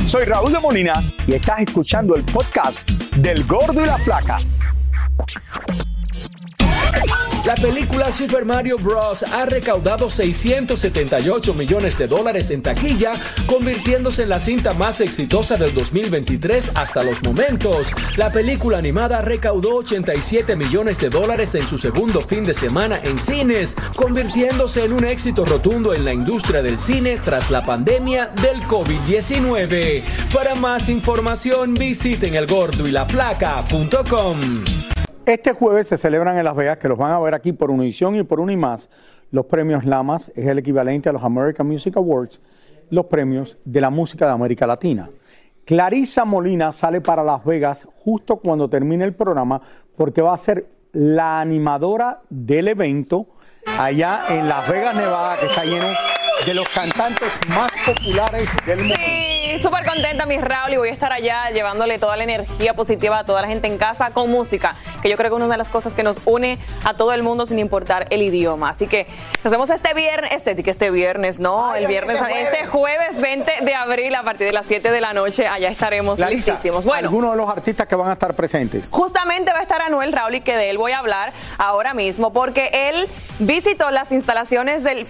Soy 0.07 0.25
Raúl 0.25 0.51
de 0.51 0.59
Molina 0.59 0.93
y 1.27 1.33
estás 1.33 1.59
escuchando 1.59 2.15
el 2.15 2.23
podcast 2.23 2.89
del 3.17 3.45
Gordo 3.45 3.83
y 3.83 3.85
la 3.85 3.97
Flaca. 3.99 4.39
La 7.45 7.55
película 7.55 8.11
Super 8.11 8.43
Mario 8.45 8.77
Bros. 8.77 9.23
ha 9.23 9.47
recaudado 9.47 10.11
678 10.11 11.55
millones 11.55 11.97
de 11.97 12.07
dólares 12.07 12.51
en 12.51 12.61
taquilla, 12.61 13.13
convirtiéndose 13.47 14.21
en 14.23 14.29
la 14.29 14.39
cinta 14.39 14.75
más 14.75 15.01
exitosa 15.01 15.57
del 15.57 15.73
2023 15.73 16.73
hasta 16.75 17.01
los 17.01 17.23
momentos. 17.23 17.91
La 18.15 18.31
película 18.31 18.77
animada 18.77 19.23
recaudó 19.23 19.77
87 19.77 20.55
millones 20.55 20.99
de 20.99 21.09
dólares 21.09 21.55
en 21.55 21.67
su 21.67 21.79
segundo 21.79 22.21
fin 22.21 22.43
de 22.43 22.53
semana 22.53 22.99
en 23.03 23.17
cines, 23.17 23.75
convirtiéndose 23.95 24.85
en 24.85 24.93
un 24.93 25.05
éxito 25.05 25.43
rotundo 25.43 25.95
en 25.95 26.05
la 26.05 26.13
industria 26.13 26.61
del 26.61 26.79
cine 26.79 27.19
tras 27.23 27.49
la 27.49 27.63
pandemia 27.63 28.27
del 28.27 28.61
COVID-19. 28.61 30.03
Para 30.31 30.53
más 30.53 30.89
información 30.89 31.73
visiten 31.73 32.35
elgordoylaflaca.com. 32.35 34.37
Este 35.25 35.53
jueves 35.53 35.87
se 35.87 35.99
celebran 35.99 36.37
en 36.37 36.43
Las 36.43 36.55
Vegas, 36.55 36.79
que 36.79 36.89
los 36.89 36.97
van 36.97 37.11
a 37.11 37.19
ver 37.19 37.35
aquí 37.35 37.53
por 37.53 37.69
Univision 37.69 38.15
y 38.15 38.23
por 38.23 38.39
Unimás, 38.39 38.89
los 39.29 39.45
premios 39.45 39.85
Lamas, 39.85 40.31
es 40.35 40.47
el 40.47 40.57
equivalente 40.57 41.09
a 41.09 41.11
los 41.13 41.23
American 41.23 41.67
Music 41.67 41.95
Awards, 41.95 42.39
los 42.89 43.05
premios 43.05 43.57
de 43.63 43.81
la 43.81 43.91
música 43.91 44.25
de 44.25 44.31
América 44.31 44.65
Latina. 44.65 45.09
Clarisa 45.63 46.25
Molina 46.25 46.71
sale 46.71 47.01
para 47.01 47.23
Las 47.23 47.45
Vegas 47.45 47.87
justo 48.03 48.37
cuando 48.37 48.67
termine 48.67 49.05
el 49.05 49.13
programa 49.13 49.61
porque 49.95 50.23
va 50.23 50.33
a 50.33 50.37
ser 50.39 50.67
la 50.91 51.39
animadora 51.39 52.21
del 52.29 52.67
evento 52.67 53.27
allá 53.77 54.23
en 54.29 54.49
Las 54.49 54.67
Vegas, 54.67 54.95
Nevada, 54.95 55.39
que 55.39 55.45
está 55.45 55.63
lleno 55.63 55.87
de 56.45 56.53
los 56.55 56.67
cantantes 56.69 57.39
más 57.49 57.71
populares 57.85 58.49
del 58.65 58.79
mundo. 58.79 58.95
Sí, 58.97 59.59
súper 59.59 59.85
contenta, 59.85 60.25
mi 60.25 60.37
Raúl, 60.37 60.73
y 60.73 60.77
voy 60.77 60.89
a 60.89 60.93
estar 60.93 61.11
allá 61.11 61.51
llevándole 61.51 61.99
toda 61.99 62.17
la 62.17 62.23
energía 62.23 62.73
positiva 62.73 63.19
a 63.19 63.25
toda 63.25 63.41
la 63.41 63.47
gente 63.47 63.67
en 63.67 63.77
casa 63.77 64.09
con 64.11 64.29
música, 64.31 64.75
que 65.01 65.09
yo 65.09 65.17
creo 65.17 65.29
que 65.31 65.35
es 65.37 65.41
una 65.43 65.51
de 65.53 65.57
las 65.57 65.69
cosas 65.69 65.93
que 65.93 66.03
nos 66.03 66.19
une 66.25 66.57
a 66.85 66.93
todo 66.95 67.13
el 67.13 67.23
mundo 67.23 67.45
sin 67.45 67.59
importar 67.59 68.07
el 68.09 68.21
idioma. 68.21 68.69
Así 68.69 68.87
que 68.87 69.07
nos 69.43 69.51
vemos 69.51 69.69
este 69.69 69.93
viernes, 69.93 70.31
este, 70.33 70.55
este 70.69 70.91
viernes, 70.91 71.39
no, 71.39 71.75
el 71.75 71.87
viernes, 71.87 72.19
este 72.35 72.65
jueves 72.67 73.19
20 73.19 73.51
de 73.61 73.73
abril 73.75 74.13
a 74.15 74.23
partir 74.23 74.47
de 74.47 74.53
las 74.53 74.65
7 74.65 74.91
de 74.91 75.01
la 75.01 75.13
noche, 75.13 75.47
allá 75.47 75.69
estaremos 75.69 76.19
listísimos. 76.19 76.85
Bueno, 76.85 77.07
algunos 77.09 77.31
de 77.31 77.37
los 77.37 77.49
artistas 77.49 77.87
que 77.87 77.95
van 77.95 78.09
a 78.09 78.13
estar 78.13 78.33
presentes. 78.35 78.85
Justamente 78.89 79.51
va 79.51 79.59
a 79.59 79.63
estar 79.63 79.81
Anuel 79.81 80.11
Raúl 80.13 80.35
y 80.35 80.41
que 80.41 80.55
de 80.55 80.69
él 80.69 80.77
voy 80.77 80.91
a 80.91 80.99
hablar 80.99 81.33
ahora 81.57 81.93
mismo 81.93 82.31
porque 82.33 82.69
él 82.89 83.07
visitó 83.39 83.89
las 83.91 84.11
instalaciones 84.11 84.83
del 84.83 85.05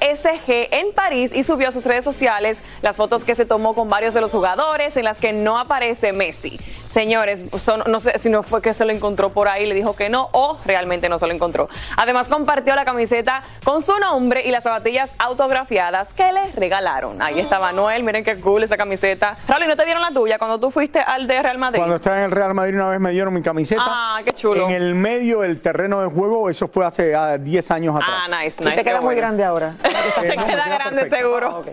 PSG 0.00 0.68
en 0.70 0.92
París 0.94 1.32
y 1.34 1.44
subió 1.44 1.68
a 1.68 1.72
sus 1.72 1.84
redes 1.84 2.04
sociales 2.04 2.62
las 2.82 2.96
fotos 2.96 3.24
que 3.24 3.34
se 3.34 3.46
tomó 3.46 3.74
con 3.74 3.88
varios 3.88 4.14
de 4.14 4.20
los 4.20 4.30
jugadores 4.30 4.96
en 4.96 5.04
las 5.04 5.18
que 5.18 5.32
no 5.32 5.58
aparece 5.58 6.12
Messi. 6.12 6.58
Señores, 6.92 7.44
son- 7.60 7.84
no 7.86 8.00
sé 8.00 8.18
si 8.18 8.28
no 8.30 8.42
fue 8.42 8.60
que 8.60 8.74
se 8.74 8.84
lo 8.84 8.92
encontró 8.92 9.29
por 9.30 9.48
ahí, 9.48 9.66
le 9.66 9.74
dijo 9.74 9.94
que 9.94 10.08
no 10.08 10.28
o 10.32 10.56
realmente 10.64 11.08
no 11.08 11.18
se 11.18 11.26
lo 11.26 11.32
encontró. 11.32 11.68
Además 11.96 12.28
compartió 12.28 12.74
la 12.74 12.84
camiseta 12.84 13.42
con 13.64 13.82
su 13.82 13.98
nombre 13.98 14.42
y 14.46 14.50
las 14.50 14.64
zapatillas 14.64 15.12
autografiadas 15.18 16.12
que 16.14 16.30
le 16.32 16.50
regalaron. 16.52 17.20
Ahí 17.22 17.40
está 17.40 17.58
Manuel, 17.58 18.02
miren 18.04 18.24
qué 18.24 18.38
cool 18.40 18.62
esa 18.62 18.76
camiseta. 18.76 19.36
Raúl, 19.48 19.64
¿y 19.64 19.66
no 19.66 19.76
te 19.76 19.84
dieron 19.84 20.02
la 20.02 20.10
tuya 20.10 20.38
cuando 20.38 20.58
tú 20.60 20.70
fuiste 20.70 21.00
al 21.00 21.26
de 21.26 21.42
Real 21.42 21.58
Madrid? 21.58 21.78
Cuando 21.80 21.96
estaba 21.96 22.18
en 22.18 22.24
el 22.24 22.30
Real 22.30 22.54
Madrid 22.54 22.74
una 22.74 22.88
vez 22.90 23.00
me 23.00 23.10
dieron 23.10 23.32
mi 23.34 23.42
camiseta. 23.42 23.82
Ah, 23.84 24.20
qué 24.24 24.32
chulo. 24.32 24.66
En 24.68 24.74
el 24.74 24.94
medio 24.94 25.40
del 25.40 25.60
terreno 25.60 26.00
de 26.02 26.08
juego, 26.08 26.50
eso 26.50 26.68
fue 26.68 26.84
hace 26.84 27.14
ah, 27.14 27.38
10 27.38 27.70
años 27.70 27.96
atrás. 27.96 28.10
Ah, 28.24 28.42
nice, 28.42 28.56
Y 28.60 28.64
nice. 28.64 28.76
te 28.76 28.84
queda 28.84 28.96
muy 29.00 29.06
bueno. 29.14 29.20
grande 29.20 29.44
ahora. 29.44 29.74
Te 30.20 30.28
queda 30.36 30.68
grande 30.68 31.08
seguro. 31.10 31.64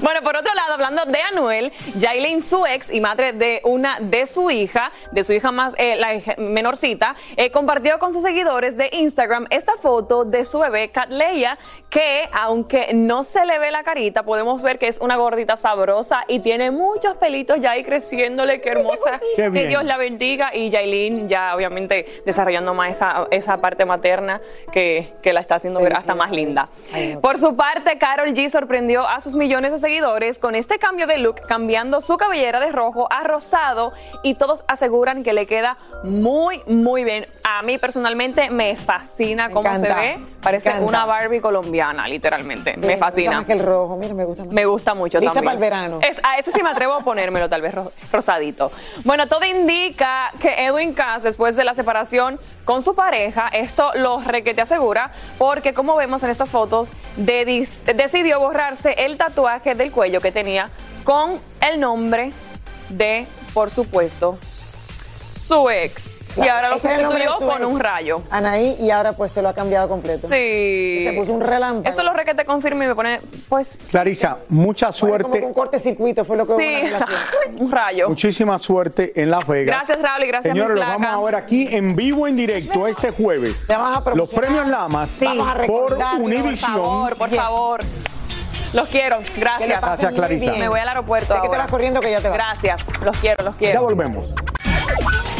Bueno, 0.00 0.22
por 0.22 0.36
otro 0.36 0.52
lado, 0.54 0.74
hablando 0.74 1.04
de 1.04 1.20
Anuel, 1.20 1.72
Yailin, 1.96 2.42
su 2.42 2.66
ex 2.66 2.92
y 2.92 3.00
madre 3.00 3.32
de 3.32 3.60
una 3.64 3.98
de 4.00 4.26
su 4.26 4.50
hija, 4.50 4.90
de 5.12 5.22
su 5.24 5.32
hija 5.32 5.52
más, 5.52 5.74
eh, 5.78 5.96
la 5.96 6.14
hija 6.14 6.34
menorcita, 6.36 7.14
eh, 7.36 7.50
compartió 7.50 7.98
con 7.98 8.12
sus 8.12 8.22
seguidores 8.22 8.76
de 8.76 8.88
Instagram 8.92 9.46
esta 9.50 9.76
foto 9.76 10.24
de 10.24 10.44
su 10.44 10.58
bebé, 10.58 10.90
Catleya, 10.90 11.58
que 11.90 12.28
aunque 12.32 12.92
no 12.92 13.24
se 13.24 13.46
le 13.46 13.58
ve 13.58 13.70
la 13.70 13.84
carita, 13.84 14.24
podemos 14.24 14.62
ver 14.62 14.78
que 14.78 14.88
es 14.88 14.98
una 14.98 15.16
gordita 15.16 15.56
sabrosa 15.56 16.24
y 16.26 16.40
tiene 16.40 16.70
muchos 16.70 17.16
pelitos 17.16 17.60
ya 17.60 17.72
ahí 17.72 17.84
creciéndole, 17.84 18.60
qué 18.60 18.70
hermosa. 18.70 19.20
Qué 19.36 19.50
que. 19.52 19.66
Dios 19.68 19.84
la 19.84 19.96
bendiga 19.96 20.54
y 20.54 20.70
Yailin 20.70 21.28
ya 21.28 21.54
obviamente 21.54 22.22
desarrollando 22.26 22.74
más 22.74 22.94
esa, 22.94 23.28
esa 23.30 23.58
parte 23.58 23.84
materna 23.84 24.40
que, 24.72 25.12
que 25.22 25.32
la 25.32 25.40
está 25.40 25.56
haciendo 25.56 25.80
ver 25.80 25.94
hasta 25.94 26.14
más 26.14 26.30
linda. 26.30 26.68
Por 27.20 27.38
su 27.38 27.56
parte, 27.56 27.96
Carol 27.98 28.34
G 28.34 28.48
sorprendió 28.48 29.06
a 29.06 29.20
sus 29.20 29.36
millones 29.36 29.72
de 29.72 29.78
seguidores 29.88 30.38
con 30.38 30.54
este 30.54 30.78
cambio 30.78 31.06
de 31.06 31.18
look, 31.18 31.42
cambiando 31.46 32.00
su 32.00 32.16
cabellera 32.16 32.58
de 32.58 32.72
rojo 32.72 33.06
a 33.10 33.22
rosado 33.22 33.92
y 34.22 34.34
todos 34.34 34.64
aseguran 34.66 35.22
que 35.22 35.34
le 35.34 35.46
queda 35.46 35.76
muy, 36.04 36.62
muy 36.66 37.04
bien. 37.04 37.26
A 37.44 37.60
mí 37.60 37.76
personalmente 37.76 38.48
me 38.48 38.76
fascina 38.76 39.50
cómo 39.50 39.70
se 39.74 39.80
ve. 39.92 40.16
me 40.16 40.34
Parece 40.40 40.72
una 40.80 41.04
Barbie 41.04 41.40
colombiana, 41.42 42.08
literalmente. 42.08 42.74
Sí, 42.74 42.80
me 42.80 42.86
gusta 42.94 43.04
fascina. 43.06 43.36
más 43.36 43.46
que 43.46 43.52
el 43.52 43.60
rojo, 43.60 43.96
mira, 43.96 44.14
me 44.14 44.24
gusta 44.24 44.44
más. 44.44 44.52
Me 44.54 44.64
gusta 44.64 44.94
mucho 44.94 45.18
Lista 45.18 45.34
también. 45.34 45.44
para 45.44 45.54
el 45.54 45.60
verano. 45.90 46.00
Es- 46.08 46.20
a 46.22 46.38
ese 46.38 46.50
sí 46.52 46.62
me 46.62 46.70
atrevo 46.70 46.94
a 46.94 47.00
ponérmelo, 47.00 47.48
tal 47.50 47.60
vez 47.60 47.74
ro- 47.74 47.92
rosadito. 48.10 48.70
Bueno, 49.04 49.26
todo 49.26 49.44
indica 49.44 50.32
que 50.40 50.64
Edwin 50.64 50.94
Cass, 50.94 51.22
después 51.22 51.56
de 51.56 51.64
la 51.64 51.74
separación 51.74 52.40
con 52.64 52.80
su 52.82 52.94
pareja, 52.94 53.48
esto 53.52 53.90
lo 53.96 54.18
requete 54.20 54.62
asegura, 54.62 55.12
porque 55.36 55.74
como 55.74 55.94
vemos 55.96 56.22
en 56.22 56.30
estas 56.30 56.48
fotos, 56.50 56.90
decidió 57.16 58.40
borrarse 58.40 58.92
el 59.04 59.16
tatuaje 59.18 59.73
del 59.76 59.90
cuello 59.92 60.20
que 60.20 60.32
tenía 60.32 60.70
con 61.04 61.38
el 61.60 61.80
nombre 61.80 62.32
de, 62.88 63.26
por 63.52 63.70
supuesto, 63.70 64.38
su 65.34 65.68
ex. 65.68 66.20
Y 66.36 66.46
ahora 66.46 66.68
lo 66.70 66.78
sustituyó 66.78 67.32
su 67.40 67.46
con 67.46 67.62
ex. 67.62 67.66
un 67.66 67.80
rayo. 67.80 68.22
Anaí, 68.30 68.76
y 68.80 68.90
ahora 68.90 69.12
pues 69.14 69.32
se 69.32 69.42
lo 69.42 69.48
ha 69.48 69.52
cambiado 69.52 69.88
completo. 69.88 70.28
Sí. 70.28 71.00
Se 71.04 71.12
puso 71.16 71.32
un 71.32 71.40
relámpago. 71.40 71.92
Eso 71.92 72.04
lo 72.04 72.12
requete 72.12 72.44
confirma 72.44 72.84
y 72.84 72.88
me 72.88 72.94
pone, 72.94 73.20
pues, 73.48 73.76
Clarisa, 73.90 74.38
mucha 74.48 74.86
Como 74.86 74.92
suerte. 74.98 75.40
que 75.40 75.44
un 75.44 75.52
cortecircuito 75.52 76.24
fue 76.24 76.36
lo 76.36 76.46
que 76.46 76.52
hubo 76.52 76.60
en 76.60 76.66
sí, 76.66 76.82
la 76.92 76.98
relación. 76.98 77.16
un 77.58 77.72
rayo. 77.72 78.08
Muchísima 78.08 78.58
suerte 78.60 79.12
en 79.20 79.30
Las 79.32 79.44
Vegas. 79.46 79.76
Gracias, 79.76 80.00
Raúl, 80.00 80.22
y 80.22 80.26
gracias, 80.28 80.52
Señores, 80.54 80.76
los 80.76 80.86
vamos 80.86 81.08
a 81.08 81.20
ver 81.20 81.34
aquí 81.34 81.68
en 81.74 81.96
vivo, 81.96 82.28
en 82.28 82.36
directo, 82.36 82.86
este 82.86 83.10
jueves. 83.10 83.66
Los 84.14 84.32
premios 84.32 84.68
Lamas 84.68 85.18
Vamos 85.20 85.48
a 85.48 85.50
por 85.52 85.60
recordar, 85.60 86.16
Por 86.18 86.26
Univision. 86.26 86.72
favor, 86.74 87.16
por 87.18 87.30
favor. 87.30 87.80
Los 88.74 88.88
quiero. 88.88 89.18
Gracias. 89.36 89.80
Gracias, 89.80 90.14
Clarisa. 90.14 90.52
Me 90.58 90.68
voy 90.68 90.80
al 90.80 90.88
aeropuerto 90.88 91.28
Sé 91.32 91.34
que 91.34 91.40
te 91.42 91.46
ahora. 91.46 91.58
vas 91.60 91.70
corriendo 91.70 92.00
que 92.00 92.10
ya 92.10 92.20
te 92.20 92.28
vas. 92.28 92.36
Gracias. 92.36 92.84
Los 93.02 93.16
quiero, 93.16 93.44
los 93.44 93.56
quiero. 93.56 93.74
Ya 93.74 93.80
volvemos. 93.80 94.26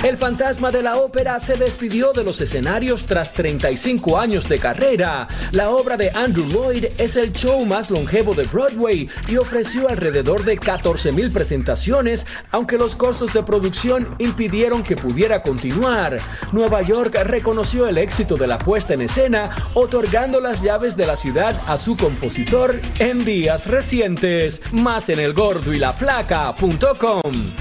El 0.05 0.17
fantasma 0.19 0.71
de 0.71 0.83
la 0.83 0.99
ópera 0.99 1.41
se 1.41 1.57
despidió 1.57 2.13
de 2.13 2.25
los 2.25 2.43
escenarios 2.43 3.07
tras 3.07 3.33
35 3.33 4.19
años 4.19 4.47
de 4.51 4.59
carrera. 4.59 5.27
La 5.51 5.71
obra 5.71 5.97
de 5.97 6.11
Andrew 6.11 6.47
Lloyd 6.47 6.89
es 6.99 7.17
el 7.17 7.33
show 7.33 7.65
más 7.65 7.91
longevo 7.91 8.35
de 8.35 8.45
Broadway 8.45 9.09
y 9.27 9.39
ofreció 9.39 9.89
alrededor 9.89 10.45
de 10.45 10.59
14 10.59 11.11
mil 11.11 11.33
presentaciones, 11.33 12.27
aunque 12.51 12.77
los 12.77 12.95
costos 12.95 13.33
de 13.33 13.45
producción 13.45 14.11
impidieron 14.19 14.83
que 14.83 14.95
pudiera 14.95 15.43
continuar. 15.43 16.19
Nueva 16.53 16.83
York 16.83 17.15
reconoció 17.25 17.89
el 17.89 17.97
éxito 17.97 18.37
de 18.37 18.47
la 18.47 18.59
puesta 18.59 18.93
en 18.93 19.01
escena, 19.01 19.71
otorgando 19.73 20.39
las 20.39 20.61
llaves 20.61 20.99
de 20.99 21.07
la 21.07 21.17
ciudad 21.17 21.59
a 21.67 21.79
su 21.79 21.97
compositor 21.97 22.79
en 22.99 23.25
días 23.25 23.69
recientes. 23.69 24.61
Más 24.71 25.09
en 25.09 25.21
elgordoylaflaca.com. 25.21 27.55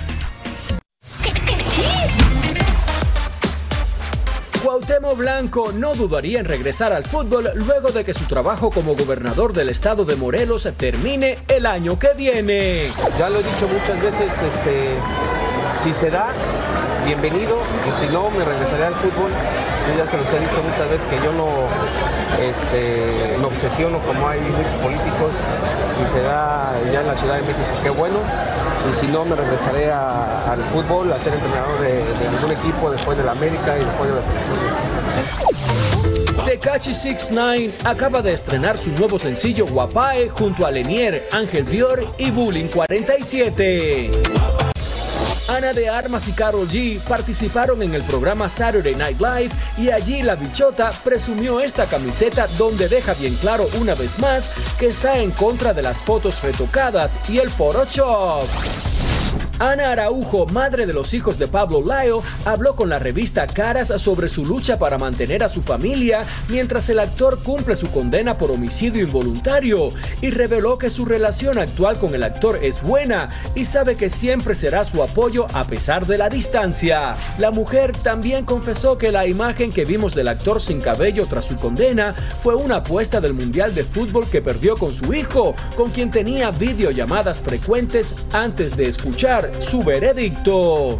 Cuauhtémoc 4.83 5.17
Blanco 5.17 5.71
no 5.71 5.95
dudaría 5.95 6.41
en 6.41 6.45
regresar 6.45 6.91
al 6.91 7.05
fútbol 7.05 7.51
luego 7.55 7.91
de 7.91 8.03
que 8.03 8.13
su 8.13 8.25
trabajo 8.25 8.69
como 8.69 8.97
gobernador 8.97 9.53
del 9.53 9.69
estado 9.69 10.03
de 10.03 10.17
Morelos 10.17 10.67
termine 10.75 11.37
el 11.47 11.65
año 11.65 11.97
que 11.97 12.09
viene. 12.17 12.89
Ya 13.17 13.29
lo 13.29 13.39
he 13.39 13.43
dicho 13.43 13.65
muchas 13.69 14.01
veces, 14.01 14.33
este, 14.41 14.89
si 15.81 15.93
se 15.93 16.09
da, 16.09 16.27
bienvenido, 17.05 17.57
y 17.87 17.91
si 18.05 18.11
no, 18.11 18.29
me 18.31 18.43
regresaré 18.43 18.85
al 18.85 18.95
fútbol. 18.95 19.29
Yo 19.87 19.97
ya 20.03 20.09
se 20.09 20.17
los 20.17 20.27
he 20.27 20.39
dicho 20.39 20.61
muchas 20.63 20.89
veces 20.89 21.05
que 21.05 21.17
yo 21.17 21.31
no 21.33 21.47
este, 22.41 23.37
me 23.37 23.45
obsesiono 23.45 23.99
como 23.99 24.27
hay 24.27 24.39
muchos 24.39 24.73
políticos. 24.75 25.31
Si 25.99 26.07
se 26.11 26.21
da 26.23 26.71
ya 26.91 27.01
en 27.01 27.07
la 27.07 27.17
Ciudad 27.17 27.35
de 27.35 27.41
México, 27.41 27.59
qué 27.83 27.89
bueno. 27.89 28.17
Y 28.89 28.93
si 28.95 29.07
no, 29.07 29.25
me 29.25 29.35
regresaré 29.35 29.91
a- 29.91 30.51
al 30.51 30.61
fútbol, 30.65 31.11
a 31.11 31.19
ser 31.19 31.33
entrenador 31.33 31.79
de, 31.81 31.93
de 32.19 32.27
algún 32.27 32.51
equipo 32.51 32.89
después 32.91 33.17
de 33.17 33.23
la 33.23 33.31
América 33.31 33.75
y 33.77 33.79
después 33.83 34.09
de 34.09 34.15
la 34.15 34.21
selección. 34.23 34.59
Tekashi 36.45 36.93
69 36.93 37.71
acaba 37.85 38.21
de 38.21 38.33
estrenar 38.33 38.77
su 38.77 38.89
nuevo 38.91 39.17
sencillo 39.17 39.65
Guapae 39.65 40.29
junto 40.29 40.65
a 40.65 40.71
Lenier, 40.71 41.27
Ángel 41.31 41.65
Dior 41.65 42.05
y 42.17 42.31
Bullying 42.31 42.67
47. 42.67 44.11
Ana 45.47 45.73
de 45.73 45.89
Armas 45.89 46.27
y 46.27 46.31
Carol 46.31 46.69
G 46.69 46.99
participaron 47.01 47.81
en 47.81 47.93
el 47.93 48.03
programa 48.03 48.47
Saturday 48.47 48.95
Night 48.95 49.19
Live 49.19 49.51
y 49.77 49.89
allí 49.89 50.21
la 50.21 50.35
bichota 50.35 50.91
presumió 51.03 51.59
esta 51.59 51.85
camiseta 51.85 52.47
donde 52.57 52.87
deja 52.87 53.13
bien 53.13 53.35
claro 53.35 53.67
una 53.79 53.93
vez 53.93 54.19
más 54.19 54.49
que 54.79 54.87
está 54.87 55.17
en 55.17 55.31
contra 55.31 55.73
de 55.73 55.81
las 55.81 56.01
fotos 56.01 56.41
retocadas 56.41 57.17
y 57.29 57.39
el 57.39 57.49
Photoshop. 57.49 58.92
Ana 59.63 59.93
Araujo, 59.93 60.45
madre 60.47 60.85
de 60.85 60.91
los 60.91 61.13
hijos 61.13 61.39
de 61.39 61.47
Pablo 61.47 61.81
Layo, 61.81 62.21
habló 62.43 62.75
con 62.75 62.89
la 62.89 62.99
revista 62.99 63.47
Caras 63.47 63.93
sobre 63.95 64.27
su 64.27 64.43
lucha 64.45 64.77
para 64.77 64.97
mantener 64.97 65.41
a 65.41 65.47
su 65.47 65.61
familia 65.61 66.25
mientras 66.49 66.89
el 66.89 66.99
actor 66.99 67.41
cumple 67.41 67.77
su 67.77 67.89
condena 67.89 68.37
por 68.37 68.51
homicidio 68.51 69.01
involuntario 69.01 69.87
y 70.19 70.31
reveló 70.31 70.77
que 70.77 70.89
su 70.89 71.05
relación 71.05 71.57
actual 71.59 71.97
con 71.97 72.13
el 72.13 72.23
actor 72.23 72.59
es 72.61 72.81
buena 72.81 73.29
y 73.55 73.63
sabe 73.63 73.95
que 73.95 74.09
siempre 74.09 74.53
será 74.53 74.83
su 74.83 75.01
apoyo 75.01 75.47
a 75.53 75.63
pesar 75.63 76.05
de 76.07 76.17
la 76.17 76.27
distancia. 76.27 77.15
La 77.37 77.51
mujer 77.51 77.93
también 77.93 78.43
confesó 78.43 78.97
que 78.97 79.13
la 79.13 79.27
imagen 79.27 79.71
que 79.71 79.85
vimos 79.85 80.13
del 80.13 80.27
actor 80.27 80.61
sin 80.61 80.81
cabello 80.81 81.25
tras 81.25 81.45
su 81.45 81.55
condena 81.55 82.13
fue 82.13 82.53
una 82.55 82.77
apuesta 82.77 83.21
del 83.21 83.33
Mundial 83.33 83.73
de 83.73 83.85
Fútbol 83.85 84.29
que 84.29 84.41
perdió 84.41 84.75
con 84.75 84.91
su 84.91 85.13
hijo, 85.13 85.55
con 85.77 85.89
quien 85.91 86.11
tenía 86.11 86.51
videollamadas 86.51 87.41
frecuentes 87.41 88.13
antes 88.33 88.75
de 88.75 88.89
escuchar 88.89 89.52
su 89.59 89.83
veredicto. 89.83 90.99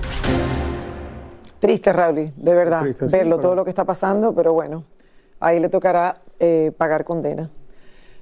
Triste, 1.60 1.94
Raúl, 1.94 2.32
de 2.36 2.54
verdad, 2.54 2.82
Triste, 2.82 3.06
sí, 3.06 3.12
verlo, 3.12 3.38
pero- 3.38 3.42
todo 3.50 3.56
lo 3.56 3.63
que 3.63 3.70
está 3.70 3.86
pasando, 3.86 4.34
pero 4.34 4.54
bueno, 4.54 4.84
ahí 5.39 5.60
le 5.60 5.70
tocará 5.70 6.18
eh, 6.39 6.72
pagar 6.78 7.06
condena. 7.06 7.50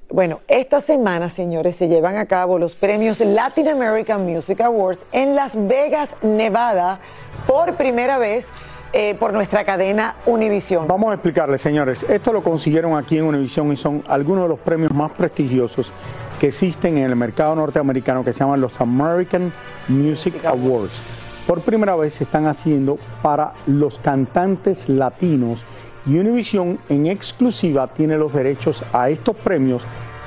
Bueno, 0.10 0.42
esta 0.48 0.82
semana, 0.82 1.30
señores, 1.30 1.76
se 1.78 1.88
llevan 1.88 2.18
a 2.18 2.26
cabo 2.26 2.60
los 2.60 2.76
premios 2.76 3.20
Latin 3.22 3.70
American 3.70 4.26
Music 4.26 4.60
Awards 4.62 5.06
en 5.14 5.36
Las 5.36 5.56
Vegas, 5.68 6.10
Nevada, 6.22 7.00
por 7.48 7.76
primera 7.76 8.18
vez 8.18 8.46
eh, 8.94 9.16
por 9.16 9.32
nuestra 9.32 9.64
cadena 9.64 10.18
Univision. 10.26 10.86
Vamos 10.86 11.12
a 11.12 11.14
explicarles, 11.14 11.62
señores. 11.62 12.04
Esto 12.04 12.34
lo 12.34 12.44
consiguieron 12.44 12.98
aquí 12.98 13.18
en 13.18 13.24
Univision 13.24 13.72
y 13.72 13.78
son 13.78 14.04
algunos 14.08 14.44
de 14.44 14.50
los 14.50 14.60
premios 14.60 14.92
más 14.94 15.14
prestigiosos 15.14 15.94
que 16.42 16.48
existen 16.48 16.98
en 16.98 17.04
el 17.04 17.16
mercado 17.16 17.54
norteamericano 17.54 18.26
que 18.26 18.34
se 18.34 18.40
llaman 18.40 18.60
los 18.60 18.82
American 18.82 19.54
Music 19.90 20.44
Awards. 20.44 21.04
Por 21.46 21.62
primera 21.62 21.96
vez 21.96 22.16
se 22.16 22.24
están 22.24 22.48
haciendo 22.48 22.98
para 23.22 23.54
los 23.68 24.00
cantantes 24.00 24.90
latinos 24.90 25.64
y 26.04 26.18
Univision 26.18 26.80
en 26.90 27.06
exclusiva 27.06 27.94
tiene 27.94 28.18
los 28.18 28.34
derechos 28.34 28.84
a 28.92 29.12
estos 29.12 29.36
premios 29.36 29.84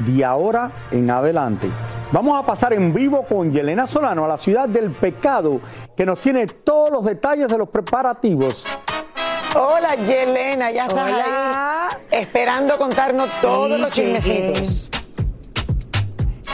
de 0.07 0.24
ahora 0.24 0.70
en 0.92 1.11
adelante. 1.11 1.66
Vamos 2.12 2.40
a 2.40 2.46
pasar 2.46 2.74
en 2.74 2.94
vivo 2.94 3.24
con 3.29 3.50
Yelena 3.50 3.88
Solano 3.88 4.24
a 4.24 4.29
la 4.29 4.38
ciudad 4.38 4.68
del 4.68 4.92
pecado, 4.92 5.61
que 5.96 6.07
nos 6.07 6.20
tiene 6.20 6.46
todos 6.46 6.90
los 6.90 7.05
detalles 7.05 7.48
de 7.48 7.59
los 7.59 7.68
preparativos. 7.68 8.64
Hola, 9.57 9.96
Yelena, 9.96 10.70
ya 10.70 10.87
estás 10.87 11.12
Hola. 11.12 11.88
ahí 11.88 11.96
esperando 12.12 12.79
contarnos 12.79 13.29
todos 13.40 13.81
los 13.81 13.90
chismecitos. 13.90 14.90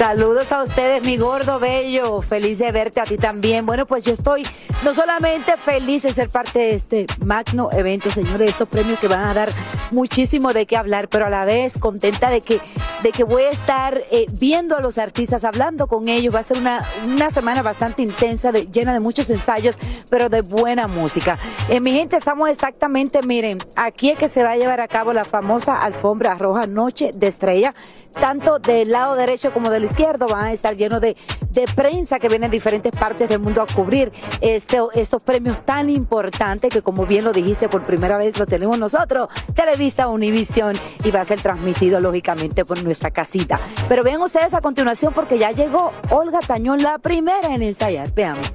Saludos 0.01 0.51
a 0.51 0.63
ustedes, 0.63 1.05
mi 1.05 1.19
gordo 1.19 1.59
bello. 1.59 2.23
Feliz 2.23 2.59
de 2.59 2.73
verte 2.73 3.01
a 3.01 3.05
ti 3.05 3.19
también. 3.19 3.67
Bueno, 3.67 3.85
pues 3.85 4.03
yo 4.03 4.15
estoy 4.15 4.47
no 4.83 4.95
solamente 4.95 5.59
feliz 5.59 6.05
de 6.05 6.15
ser 6.15 6.31
parte 6.31 6.59
de 6.59 6.75
este 6.75 7.07
magno 7.23 7.69
evento, 7.71 8.09
señores, 8.11 8.49
estos 8.49 8.67
premios 8.67 8.99
que 8.99 9.09
van 9.09 9.21
a 9.21 9.35
dar 9.35 9.53
muchísimo 9.91 10.55
de 10.55 10.65
qué 10.65 10.79
hablar, 10.79 11.09
pero 11.09 11.27
a 11.27 11.29
la 11.29 11.45
vez 11.45 11.79
contenta 11.79 12.31
de 12.31 12.41
que 12.41 12.63
de 13.03 13.13
que 13.13 13.25
voy 13.25 13.43
a 13.43 13.51
estar 13.51 14.03
eh, 14.11 14.27
viendo 14.31 14.77
a 14.77 14.81
los 14.81 14.99
artistas, 14.99 15.45
hablando 15.45 15.87
con 15.87 16.09
ellos. 16.09 16.35
Va 16.35 16.41
a 16.41 16.43
ser 16.43 16.59
una, 16.59 16.85
una 17.07 17.31
semana 17.31 17.63
bastante 17.63 18.03
intensa, 18.03 18.53
llena 18.53 18.93
de 18.93 19.01
muchos 19.01 19.31
ensayos, 19.31 19.79
pero 20.11 20.29
de 20.29 20.43
buena 20.43 20.87
música. 20.87 21.39
Eh, 21.69 21.81
mi 21.81 21.93
gente, 21.93 22.17
estamos 22.17 22.49
exactamente, 22.51 23.23
miren, 23.23 23.59
aquí 23.77 24.11
es 24.11 24.19
que 24.19 24.29
se 24.29 24.43
va 24.43 24.53
a 24.53 24.57
llevar 24.57 24.81
a 24.81 24.89
cabo 24.89 25.13
la 25.13 25.25
famosa 25.25 25.83
alfombra 25.83 26.35
roja 26.35 26.67
Noche 26.67 27.11
de 27.15 27.27
Estrella. 27.27 27.75
Tanto 28.13 28.59
del 28.59 28.91
lado 28.91 29.15
derecho 29.15 29.53
como 29.53 29.71
del 29.71 29.85
izquierdo 29.91 30.27
van 30.27 30.47
a 30.47 30.53
estar 30.53 30.77
llenos 30.77 31.01
de, 31.01 31.15
de 31.51 31.65
prensa 31.75 32.19
que 32.19 32.29
viene 32.29 32.49
de 32.49 32.53
diferentes 32.53 32.93
partes 32.97 33.29
del 33.29 33.41
mundo 33.41 33.63
a 33.63 33.67
cubrir 33.67 34.13
este, 34.41 34.79
estos 34.95 35.23
premios 35.25 35.65
tan 35.65 35.91
importantes 35.91 36.73
que, 36.73 36.83
como 36.83 37.07
bien 37.07 37.25
lo 37.25 37.33
dijiste, 37.33 37.69
por 37.69 37.83
primera 37.83 38.17
vez 38.17 38.39
lo 38.39 38.47
tenemos 38.47 38.79
nosotros, 38.79 39.29
Televista 39.55 40.09
Univisión, 40.09 40.77
y 41.05 41.11
va 41.11 41.21
a 41.21 41.25
ser 41.25 41.41
transmitido 41.41 42.01
lógicamente 42.01 42.65
por 42.65 42.83
nuestra 42.83 43.11
casita. 43.11 43.59
Pero 43.89 44.03
vean 44.03 44.23
ustedes 44.23 44.55
a 44.55 44.61
continuación 44.61 45.13
porque 45.13 45.39
ya 45.39 45.51
llegó 45.51 45.91
Olga 46.11 46.41
Tañón, 46.41 46.83
la 46.83 46.99
primera 46.99 47.55
en 47.55 47.63
ensayar. 47.63 48.13
Veamos. 48.15 48.51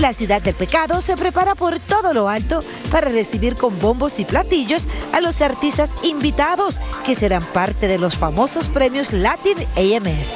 La 0.00 0.12
ciudad 0.12 0.40
del 0.40 0.54
pecado 0.54 1.00
se 1.00 1.16
prepara 1.16 1.56
por 1.56 1.80
todo 1.80 2.14
lo 2.14 2.28
alto 2.28 2.62
para 2.92 3.08
recibir 3.08 3.56
con 3.56 3.76
bombos 3.80 4.20
y 4.20 4.24
platillos 4.24 4.86
a 5.12 5.20
los 5.20 5.40
artistas 5.40 5.90
invitados 6.04 6.80
que 7.04 7.16
serán 7.16 7.42
parte 7.42 7.88
de 7.88 7.98
los 7.98 8.16
famosos 8.16 8.68
premios 8.68 9.12
Latin 9.12 9.58
AMS, 9.76 10.34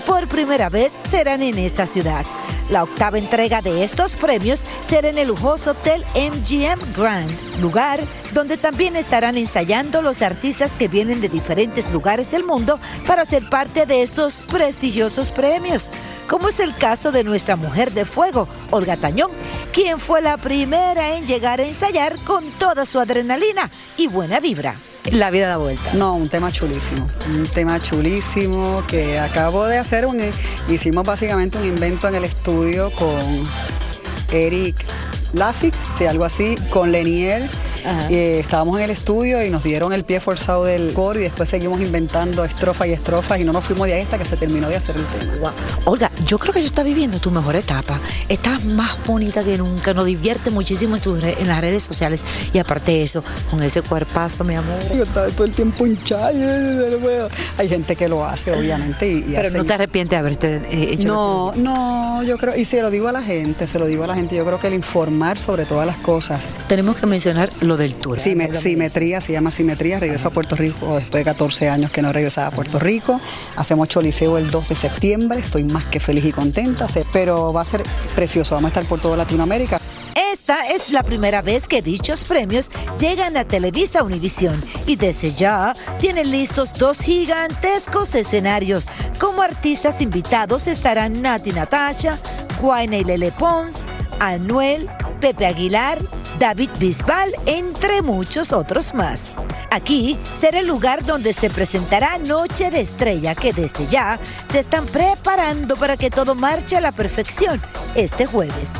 por 0.00 0.28
primera 0.28 0.68
vez 0.68 0.94
serán 1.04 1.42
en 1.42 1.58
esta 1.58 1.86
ciudad. 1.86 2.24
La 2.70 2.82
octava 2.82 3.18
entrega 3.18 3.62
de 3.62 3.84
estos 3.84 4.16
premios 4.16 4.64
será 4.80 5.08
en 5.08 5.18
el 5.18 5.28
lujoso 5.28 5.70
Hotel 5.70 6.04
MGM 6.14 6.94
Grand, 6.96 7.60
lugar 7.60 8.02
donde 8.32 8.56
también 8.56 8.96
estarán 8.96 9.36
ensayando 9.38 10.02
los 10.02 10.20
artistas 10.20 10.72
que 10.72 10.88
vienen 10.88 11.20
de 11.20 11.28
diferentes 11.28 11.92
lugares 11.92 12.30
del 12.30 12.44
mundo 12.44 12.80
para 13.06 13.24
ser 13.24 13.48
parte 13.48 13.86
de 13.86 14.02
estos 14.02 14.42
prestigiosos 14.42 15.30
premios, 15.30 15.90
como 16.28 16.48
es 16.48 16.60
el 16.60 16.74
caso 16.74 17.12
de 17.12 17.24
nuestra 17.24 17.56
mujer 17.56 17.92
de 17.92 18.04
fuego, 18.04 18.48
Olga 18.70 18.96
Tañón, 18.96 19.30
quien 19.72 20.00
fue 20.00 20.20
la 20.20 20.36
primera 20.36 21.16
en 21.16 21.26
llegar 21.26 21.60
a 21.60 21.64
ensayar 21.64 22.16
con 22.24 22.44
toda 22.58 22.84
su 22.84 22.98
adrenalina 22.98 23.70
y 23.96 24.08
buena 24.08 24.40
vibra. 24.40 24.74
La 25.12 25.30
vida 25.30 25.48
da 25.48 25.56
vuelta. 25.56 25.92
No, 25.94 26.14
un 26.14 26.28
tema 26.28 26.50
chulísimo, 26.50 27.08
un 27.28 27.46
tema 27.46 27.80
chulísimo 27.80 28.82
que 28.86 29.18
acabo 29.18 29.66
de 29.66 29.78
hacer, 29.78 30.06
un, 30.06 30.20
hicimos 30.68 31.04
básicamente 31.04 31.58
un 31.58 31.64
invento 31.64 32.08
en 32.08 32.16
el 32.16 32.24
estudio 32.24 32.90
con 32.90 33.44
Eric 34.32 34.84
Lassick, 35.32 35.74
sí, 35.96 36.06
algo 36.06 36.24
así, 36.24 36.56
con 36.70 36.92
Lenier. 36.92 37.48
Eh, 38.10 38.40
estábamos 38.40 38.78
en 38.78 38.84
el 38.84 38.90
estudio 38.90 39.44
y 39.44 39.50
nos 39.50 39.62
dieron 39.62 39.92
el 39.92 40.04
pie 40.04 40.18
forzado 40.18 40.64
del 40.64 40.92
core 40.92 41.20
y 41.20 41.22
después 41.22 41.48
seguimos 41.48 41.80
inventando 41.80 42.42
estrofas 42.42 42.88
y 42.88 42.92
estrofas 42.92 43.38
y 43.38 43.44
no 43.44 43.52
nos 43.52 43.64
fuimos 43.64 43.86
de 43.86 43.94
ahí 43.94 44.02
hasta 44.02 44.18
que 44.18 44.24
se 44.24 44.36
terminó 44.36 44.68
de 44.68 44.74
hacer 44.74 44.96
el 44.96 45.04
tema. 45.04 45.52
Olga, 45.84 46.05
yo 46.26 46.38
creo 46.38 46.52
que 46.52 46.60
tú 46.60 46.66
estás 46.66 46.84
viviendo 46.84 47.18
tu 47.20 47.30
mejor 47.30 47.56
etapa. 47.56 48.00
Estás 48.28 48.64
más 48.64 48.96
bonita 49.06 49.44
que 49.44 49.56
nunca, 49.58 49.94
nos 49.94 50.06
divierte 50.06 50.50
muchísimo 50.50 50.96
en, 50.96 51.20
re- 51.20 51.36
en 51.40 51.48
las 51.48 51.60
redes 51.60 51.84
sociales 51.84 52.24
y 52.52 52.58
aparte 52.58 52.92
de 52.92 53.02
eso, 53.04 53.22
con 53.50 53.62
ese 53.62 53.82
cuerpazo, 53.82 54.42
mi 54.44 54.54
amor. 54.56 54.74
Yo 54.94 55.04
estaba 55.04 55.28
todo 55.28 55.44
el 55.44 55.52
tiempo 55.52 55.86
hinchada. 55.86 56.30
Hay 57.58 57.68
gente 57.68 57.96
que 57.96 58.08
lo 58.08 58.24
hace, 58.24 58.52
obviamente. 58.52 59.08
Y, 59.08 59.18
y 59.18 59.22
Pero 59.36 59.50
no 59.50 59.64
te 59.64 59.72
arrepientes 59.74 60.10
de 60.10 60.16
haberte 60.16 60.56
eh, 60.70 60.88
hecho 60.92 61.06
No, 61.08 61.52
no, 61.56 62.22
yo 62.22 62.36
creo, 62.38 62.56
y 62.56 62.64
se 62.64 62.82
lo 62.82 62.90
digo 62.90 63.08
a 63.08 63.12
la 63.12 63.22
gente, 63.22 63.68
se 63.68 63.78
lo 63.78 63.86
digo 63.86 64.04
a 64.04 64.06
la 64.08 64.14
gente, 64.14 64.34
yo 64.36 64.44
creo 64.44 64.58
que 64.58 64.66
el 64.66 64.74
informar 64.74 65.38
sobre 65.38 65.64
todas 65.64 65.86
las 65.86 65.96
cosas. 65.98 66.48
Tenemos 66.68 66.96
que 66.96 67.06
mencionar 67.06 67.50
lo 67.60 67.76
del 67.76 67.94
tour. 67.94 68.18
Sime- 68.18 68.52
simetría, 68.52 69.20
se 69.20 69.32
llama 69.32 69.50
Simetría, 69.50 70.00
regreso 70.00 70.28
a 70.28 70.30
Puerto 70.30 70.56
Rico 70.56 70.96
después 70.96 71.20
de 71.20 71.24
14 71.24 71.68
años 71.68 71.90
que 71.90 72.02
no 72.02 72.12
regresaba 72.12 72.48
a 72.48 72.50
Puerto 72.50 72.78
Rico. 72.78 73.20
Hacemos 73.56 73.88
Choliseo 73.88 74.38
el 74.38 74.50
2 74.50 74.68
de 74.70 74.74
septiembre, 74.76 75.38
estoy 75.40 75.64
más 75.64 75.84
que 75.84 76.00
feliz 76.00 76.15
y 76.24 76.32
contenta, 76.32 76.86
pero 77.12 77.52
va 77.52 77.62
a 77.62 77.64
ser 77.64 77.82
precioso, 78.14 78.54
vamos 78.54 78.68
a 78.68 78.72
estar 78.72 78.84
por 78.86 79.00
toda 79.00 79.16
Latinoamérica. 79.16 79.80
Esta 80.14 80.66
es 80.68 80.92
la 80.92 81.02
primera 81.02 81.42
vez 81.42 81.68
que 81.68 81.82
dichos 81.82 82.24
premios 82.24 82.70
llegan 82.98 83.36
a 83.36 83.44
Televisa 83.44 84.02
Univisión 84.02 84.58
y 84.86 84.96
desde 84.96 85.32
ya 85.34 85.74
tienen 86.00 86.30
listos 86.30 86.72
dos 86.74 87.00
gigantescos 87.00 88.14
escenarios. 88.14 88.88
Como 89.18 89.42
artistas 89.42 90.00
invitados 90.00 90.66
estarán 90.68 91.20
Nati 91.20 91.52
Natasha, 91.52 92.18
Guayna 92.60 92.96
y 92.96 93.04
Lele 93.04 93.32
Pons, 93.32 93.84
Anuel, 94.20 94.88
Pepe 95.20 95.46
Aguilar, 95.46 95.98
David 96.38 96.70
Bisbal, 96.78 97.30
entre 97.46 98.00
muchos 98.02 98.52
otros 98.52 98.94
más. 98.94 99.32
Aquí 99.76 100.18
será 100.40 100.60
el 100.60 100.66
lugar 100.66 101.04
donde 101.04 101.34
se 101.34 101.50
presentará 101.50 102.16
Noche 102.16 102.70
de 102.70 102.80
Estrella, 102.80 103.34
que 103.34 103.52
desde 103.52 103.86
ya 103.88 104.18
se 104.50 104.60
están 104.60 104.86
preparando 104.86 105.76
para 105.76 105.98
que 105.98 106.08
todo 106.08 106.34
marche 106.34 106.78
a 106.78 106.80
la 106.80 106.92
perfección 106.92 107.60
este 107.94 108.24
jueves. 108.24 108.72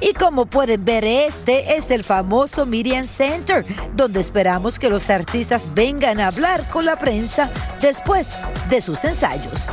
Y 0.00 0.12
como 0.12 0.46
pueden 0.46 0.84
ver, 0.84 1.04
este 1.04 1.76
es 1.76 1.90
el 1.90 2.04
famoso 2.04 2.66
Miriam 2.66 3.04
Center, 3.04 3.64
donde 3.96 4.20
esperamos 4.20 4.78
que 4.78 4.88
los 4.88 5.10
artistas 5.10 5.74
vengan 5.74 6.20
a 6.20 6.28
hablar 6.28 6.64
con 6.70 6.84
la 6.84 6.94
prensa 6.94 7.50
después 7.80 8.28
de 8.70 8.80
sus 8.80 9.02
ensayos. 9.02 9.72